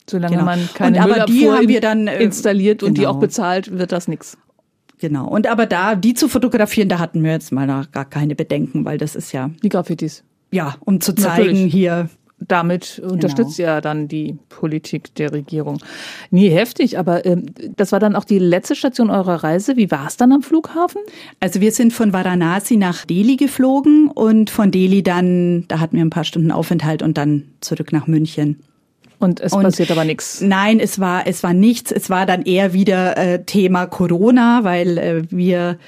Solange 0.08 0.34
genau. 0.34 0.44
man 0.44 0.68
keine 0.74 0.98
und 0.98 1.04
aber 1.04 1.24
die 1.26 1.48
haben 1.48 1.68
wir 1.68 1.80
dann 1.80 2.08
äh, 2.08 2.22
installiert 2.22 2.82
und 2.82 2.98
die 2.98 3.06
auch 3.06 3.12
genau. 3.12 3.20
bezahlt, 3.20 3.78
wird 3.78 3.92
das 3.92 4.08
nichts. 4.08 4.36
Genau. 4.98 5.26
Und 5.28 5.46
aber 5.46 5.66
da, 5.66 5.94
die 5.94 6.14
zu 6.14 6.28
fotografieren, 6.28 6.88
da 6.88 6.98
hatten 6.98 7.22
wir 7.22 7.30
jetzt 7.30 7.52
mal 7.52 7.86
gar 7.90 8.04
keine 8.04 8.34
Bedenken, 8.34 8.84
weil 8.84 8.98
das 8.98 9.16
ist 9.16 9.32
ja. 9.32 9.50
Die 9.62 9.68
Graffitis. 9.68 10.24
Ja, 10.52 10.76
um 10.80 11.00
zu 11.00 11.14
zeigen, 11.14 11.52
Natürlich. 11.52 11.72
hier, 11.72 12.10
damit 12.40 12.98
unterstützt 12.98 13.58
genau. 13.58 13.68
ja 13.68 13.80
dann 13.80 14.08
die 14.08 14.38
Politik 14.48 15.14
der 15.14 15.32
Regierung. 15.32 15.78
Nie 16.30 16.48
heftig, 16.48 16.98
aber 16.98 17.26
ähm, 17.26 17.46
das 17.76 17.92
war 17.92 18.00
dann 18.00 18.16
auch 18.16 18.24
die 18.24 18.38
letzte 18.38 18.74
Station 18.74 19.10
eurer 19.10 19.44
Reise. 19.44 19.76
Wie 19.76 19.90
war 19.90 20.06
es 20.06 20.16
dann 20.16 20.32
am 20.32 20.42
Flughafen? 20.42 21.02
Also 21.38 21.60
wir 21.60 21.72
sind 21.72 21.92
von 21.92 22.12
Varanasi 22.12 22.76
nach 22.76 23.04
Delhi 23.04 23.36
geflogen 23.36 24.08
und 24.08 24.50
von 24.50 24.70
Delhi 24.70 25.02
dann, 25.02 25.66
da 25.68 25.80
hatten 25.80 25.96
wir 25.96 26.04
ein 26.04 26.10
paar 26.10 26.24
Stunden 26.24 26.50
Aufenthalt 26.50 27.02
und 27.02 27.18
dann 27.18 27.44
zurück 27.60 27.92
nach 27.92 28.06
München. 28.06 28.62
Und 29.18 29.40
es 29.40 29.52
und 29.52 29.62
passiert 29.62 29.90
aber 29.90 30.04
nichts. 30.04 30.40
Nein, 30.40 30.80
es 30.80 30.98
war 30.98 31.26
es 31.26 31.42
war 31.42 31.52
nichts. 31.52 31.92
Es 31.92 32.08
war 32.08 32.24
dann 32.24 32.42
eher 32.42 32.72
wieder 32.72 33.18
äh, 33.18 33.44
Thema 33.44 33.86
Corona, 33.86 34.64
weil 34.64 34.96
äh, 34.96 35.22
wir 35.30 35.78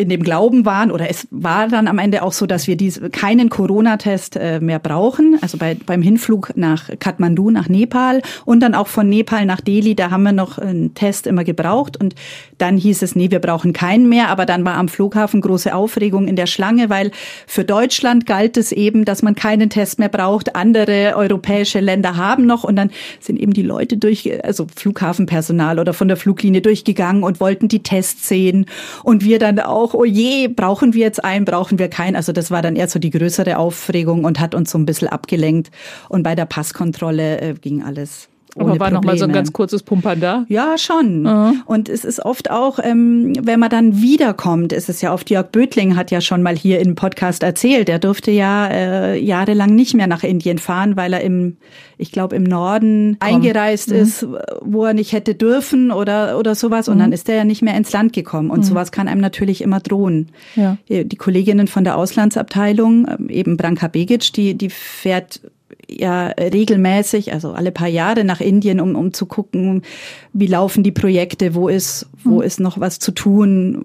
in 0.00 0.08
dem 0.08 0.22
Glauben 0.22 0.64
waren, 0.64 0.90
oder 0.90 1.10
es 1.10 1.28
war 1.30 1.68
dann 1.68 1.86
am 1.86 1.98
Ende 1.98 2.22
auch 2.22 2.32
so, 2.32 2.46
dass 2.46 2.66
wir 2.66 2.76
diese, 2.76 3.10
keinen 3.10 3.50
Corona-Test 3.50 4.36
äh, 4.36 4.58
mehr 4.60 4.78
brauchen. 4.78 5.38
Also 5.42 5.58
bei, 5.58 5.74
beim 5.74 6.00
Hinflug 6.00 6.52
nach 6.56 6.88
Kathmandu, 6.98 7.50
nach 7.50 7.68
Nepal 7.68 8.22
und 8.46 8.60
dann 8.60 8.74
auch 8.74 8.86
von 8.86 9.08
Nepal 9.08 9.44
nach 9.44 9.60
Delhi, 9.60 9.94
da 9.94 10.10
haben 10.10 10.22
wir 10.22 10.32
noch 10.32 10.58
einen 10.58 10.94
Test 10.94 11.26
immer 11.26 11.44
gebraucht. 11.44 11.98
Und 12.00 12.14
dann 12.56 12.78
hieß 12.78 13.02
es, 13.02 13.14
nee, 13.14 13.30
wir 13.30 13.40
brauchen 13.40 13.74
keinen 13.74 14.08
mehr. 14.08 14.28
Aber 14.28 14.46
dann 14.46 14.64
war 14.64 14.76
am 14.76 14.88
Flughafen 14.88 15.42
große 15.42 15.74
Aufregung 15.74 16.28
in 16.28 16.36
der 16.36 16.46
Schlange, 16.46 16.88
weil 16.88 17.10
für 17.46 17.64
Deutschland 17.64 18.24
galt 18.24 18.56
es 18.56 18.72
eben, 18.72 19.04
dass 19.04 19.22
man 19.22 19.34
keinen 19.34 19.68
Test 19.68 19.98
mehr 19.98 20.08
braucht. 20.08 20.56
Andere 20.56 21.14
europäische 21.16 21.80
Länder 21.80 22.16
haben 22.16 22.46
noch. 22.46 22.64
Und 22.64 22.76
dann 22.76 22.90
sind 23.20 23.38
eben 23.38 23.52
die 23.52 23.62
Leute 23.62 23.98
durch, 23.98 24.42
also 24.44 24.66
Flughafenpersonal 24.74 25.78
oder 25.78 25.92
von 25.92 26.08
der 26.08 26.16
Fluglinie 26.16 26.62
durchgegangen 26.62 27.22
und 27.22 27.38
wollten 27.40 27.68
die 27.68 27.82
Tests 27.82 28.28
sehen. 28.28 28.64
Und 29.04 29.24
wir 29.24 29.38
dann 29.38 29.58
auch 29.60 29.89
auch, 29.90 29.94
oh 29.94 30.04
je, 30.04 30.48
brauchen 30.48 30.94
wir 30.94 31.02
jetzt 31.02 31.22
einen, 31.24 31.44
brauchen 31.44 31.78
wir 31.78 31.88
keinen. 31.88 32.16
Also 32.16 32.32
das 32.32 32.50
war 32.50 32.62
dann 32.62 32.76
eher 32.76 32.88
so 32.88 32.98
die 32.98 33.10
größere 33.10 33.58
Aufregung 33.58 34.24
und 34.24 34.40
hat 34.40 34.54
uns 34.54 34.70
so 34.70 34.78
ein 34.78 34.86
bisschen 34.86 35.08
abgelenkt. 35.08 35.70
Und 36.08 36.22
bei 36.22 36.34
der 36.34 36.46
Passkontrolle 36.46 37.40
äh, 37.40 37.54
ging 37.54 37.82
alles 37.82 38.29
Aber 38.56 38.78
war 38.80 38.90
noch 38.90 39.04
mal 39.04 39.16
so 39.16 39.24
ein 39.24 39.32
ganz 39.32 39.52
kurzes 39.52 39.82
Pumpern 39.82 40.20
da? 40.20 40.44
Ja, 40.48 40.76
schon. 40.78 41.22
Mhm. 41.22 41.62
Und 41.66 41.88
es 41.88 42.04
ist 42.04 42.24
oft 42.24 42.50
auch, 42.50 42.78
ähm, 42.82 43.32
wenn 43.40 43.60
man 43.60 43.70
dann 43.70 44.00
wiederkommt, 44.00 44.72
ist 44.72 44.88
es 44.88 45.00
ja 45.00 45.12
oft, 45.12 45.30
Jörg 45.30 45.48
Bötling 45.48 45.96
hat 45.96 46.10
ja 46.10 46.20
schon 46.20 46.42
mal 46.42 46.56
hier 46.56 46.80
im 46.80 46.94
Podcast 46.94 47.42
erzählt, 47.42 47.88
er 47.88 47.98
durfte 47.98 48.30
ja 48.30 48.66
äh, 48.66 49.18
jahrelang 49.18 49.74
nicht 49.74 49.94
mehr 49.94 50.06
nach 50.06 50.22
Indien 50.22 50.58
fahren, 50.58 50.96
weil 50.96 51.12
er 51.12 51.20
im, 51.20 51.56
ich 51.98 52.12
glaube, 52.12 52.36
im 52.36 52.44
Norden 52.44 53.16
Komm. 53.20 53.34
eingereist 53.34 53.90
mhm. 53.90 53.96
ist, 53.96 54.26
wo 54.62 54.84
er 54.84 54.94
nicht 54.94 55.12
hätte 55.12 55.34
dürfen 55.34 55.90
oder, 55.90 56.38
oder 56.38 56.54
sowas. 56.54 56.88
Und 56.88 56.96
mhm. 56.96 57.00
dann 57.00 57.12
ist 57.12 57.28
er 57.28 57.36
ja 57.36 57.44
nicht 57.44 57.62
mehr 57.62 57.76
ins 57.76 57.92
Land 57.92 58.12
gekommen. 58.12 58.50
Und 58.50 58.60
mhm. 58.60 58.64
sowas 58.64 58.92
kann 58.92 59.08
einem 59.08 59.20
natürlich 59.20 59.62
immer 59.62 59.80
drohen. 59.80 60.30
Ja. 60.56 60.76
Die 60.88 61.16
Kolleginnen 61.16 61.68
von 61.68 61.84
der 61.84 61.96
Auslandsabteilung, 61.96 63.06
ähm, 63.08 63.28
eben 63.28 63.56
Branka 63.56 63.88
Begic, 63.88 64.32
die, 64.32 64.54
die 64.54 64.70
fährt 64.70 65.40
ja 65.90 66.28
regelmäßig, 66.28 67.32
also 67.32 67.52
alle 67.52 67.72
paar 67.72 67.88
Jahre 67.88 68.24
nach 68.24 68.40
Indien, 68.40 68.80
um, 68.80 68.94
um 68.94 69.12
zu 69.12 69.26
gucken, 69.26 69.82
wie 70.32 70.46
laufen 70.46 70.82
die 70.82 70.92
Projekte, 70.92 71.54
wo 71.54 71.68
ist, 71.68 72.08
wo 72.24 72.36
mhm. 72.36 72.42
ist 72.42 72.60
noch 72.60 72.80
was 72.80 72.98
zu 72.98 73.12
tun. 73.12 73.84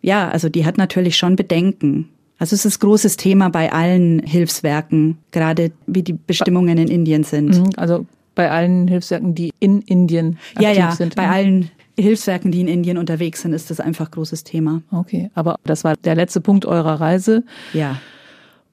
Ja, 0.00 0.28
also 0.28 0.48
die 0.48 0.64
hat 0.64 0.78
natürlich 0.78 1.16
schon 1.16 1.36
Bedenken. 1.36 2.08
Also 2.38 2.54
es 2.54 2.64
ist 2.64 2.78
großes 2.78 3.16
Thema 3.16 3.48
bei 3.48 3.72
allen 3.72 4.20
Hilfswerken, 4.20 5.18
gerade 5.32 5.72
wie 5.86 6.02
die 6.02 6.12
Bestimmungen 6.12 6.78
in 6.78 6.88
Indien 6.88 7.24
sind. 7.24 7.58
Mhm, 7.58 7.70
also 7.76 8.06
bei 8.34 8.50
allen 8.50 8.86
Hilfswerken, 8.86 9.34
die 9.34 9.52
in 9.58 9.82
Indien 9.82 10.38
aktiv 10.54 10.68
ja, 10.68 10.72
ja, 10.72 10.92
sind. 10.92 11.16
Bei 11.16 11.26
mhm. 11.26 11.32
allen 11.32 11.70
Hilfswerken, 11.98 12.52
die 12.52 12.60
in 12.60 12.68
Indien 12.68 12.96
unterwegs 12.96 13.42
sind, 13.42 13.52
ist 13.52 13.70
das 13.70 13.80
einfach 13.80 14.12
großes 14.12 14.44
Thema. 14.44 14.82
Okay, 14.92 15.30
aber 15.34 15.56
das 15.64 15.82
war 15.82 15.96
der 15.96 16.14
letzte 16.14 16.40
Punkt 16.40 16.64
eurer 16.64 17.00
Reise. 17.00 17.42
Ja. 17.72 18.00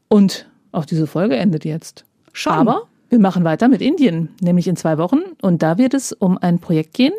Und 0.07 0.47
auch 0.71 0.85
diese 0.85 1.07
Folge 1.07 1.35
endet 1.35 1.65
jetzt. 1.65 2.05
Schon. 2.36 2.54
Aber 2.54 2.84
wir 3.10 3.19
machen 3.19 3.45
weiter 3.45 3.69
mit 3.69 3.82
Indien, 3.82 4.30
nämlich 4.41 4.67
in 4.67 4.76
zwei 4.76 4.98
Wochen. 4.98 5.19
Und 5.41 5.63
da 5.63 5.78
wird 5.78 5.93
es 5.93 6.12
um 6.12 6.38
ein 6.38 6.60
Projekt 6.60 6.93
gehen, 6.93 7.13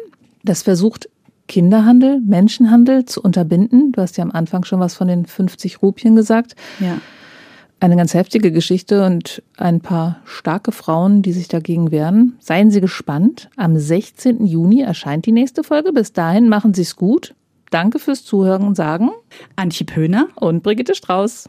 das 0.45 0.63
versucht, 0.63 1.09
Kinderhandel, 1.49 2.21
Menschenhandel 2.21 3.07
zu 3.07 3.23
unterbinden. 3.23 3.93
Du 3.93 4.03
hast 4.03 4.19
ja 4.19 4.25
am 4.25 4.31
Anfang 4.31 4.65
schon 4.65 4.79
was 4.79 4.95
von 4.95 5.09
den 5.09 5.25
50 5.25 5.81
Rupien 5.81 6.17
gesagt. 6.17 6.55
Ja. 6.81 6.99
Eine 7.81 7.97
ganz 7.97 8.15
heftige 8.15 8.53
Geschichte 8.53 9.07
und 9.07 9.43
ein 9.57 9.81
paar 9.81 10.21
starke 10.25 10.73
Frauen, 10.73 11.23
die 11.23 11.33
sich 11.33 11.49
dagegen 11.49 11.91
wehren. 11.91 12.37
Seien 12.41 12.71
Sie 12.71 12.81
gespannt. 12.81 13.49
Am 13.57 13.79
16. 13.79 14.45
Juni 14.45 14.83
erscheint 14.83 15.25
die 15.25 15.33
nächste 15.33 15.63
Folge. 15.63 15.93
Bis 15.93 16.13
dahin 16.13 16.49
machen 16.49 16.75
Sie 16.75 16.83
es 16.83 16.97
gut. 16.97 17.35
Danke 17.71 17.99
fürs 17.99 18.25
Zuhören, 18.25 18.75
sagen 18.75 19.11
Antje 19.57 19.87
Pöhner 19.87 20.29
und 20.37 20.63
Brigitte 20.63 20.95
Strauß. 20.95 21.49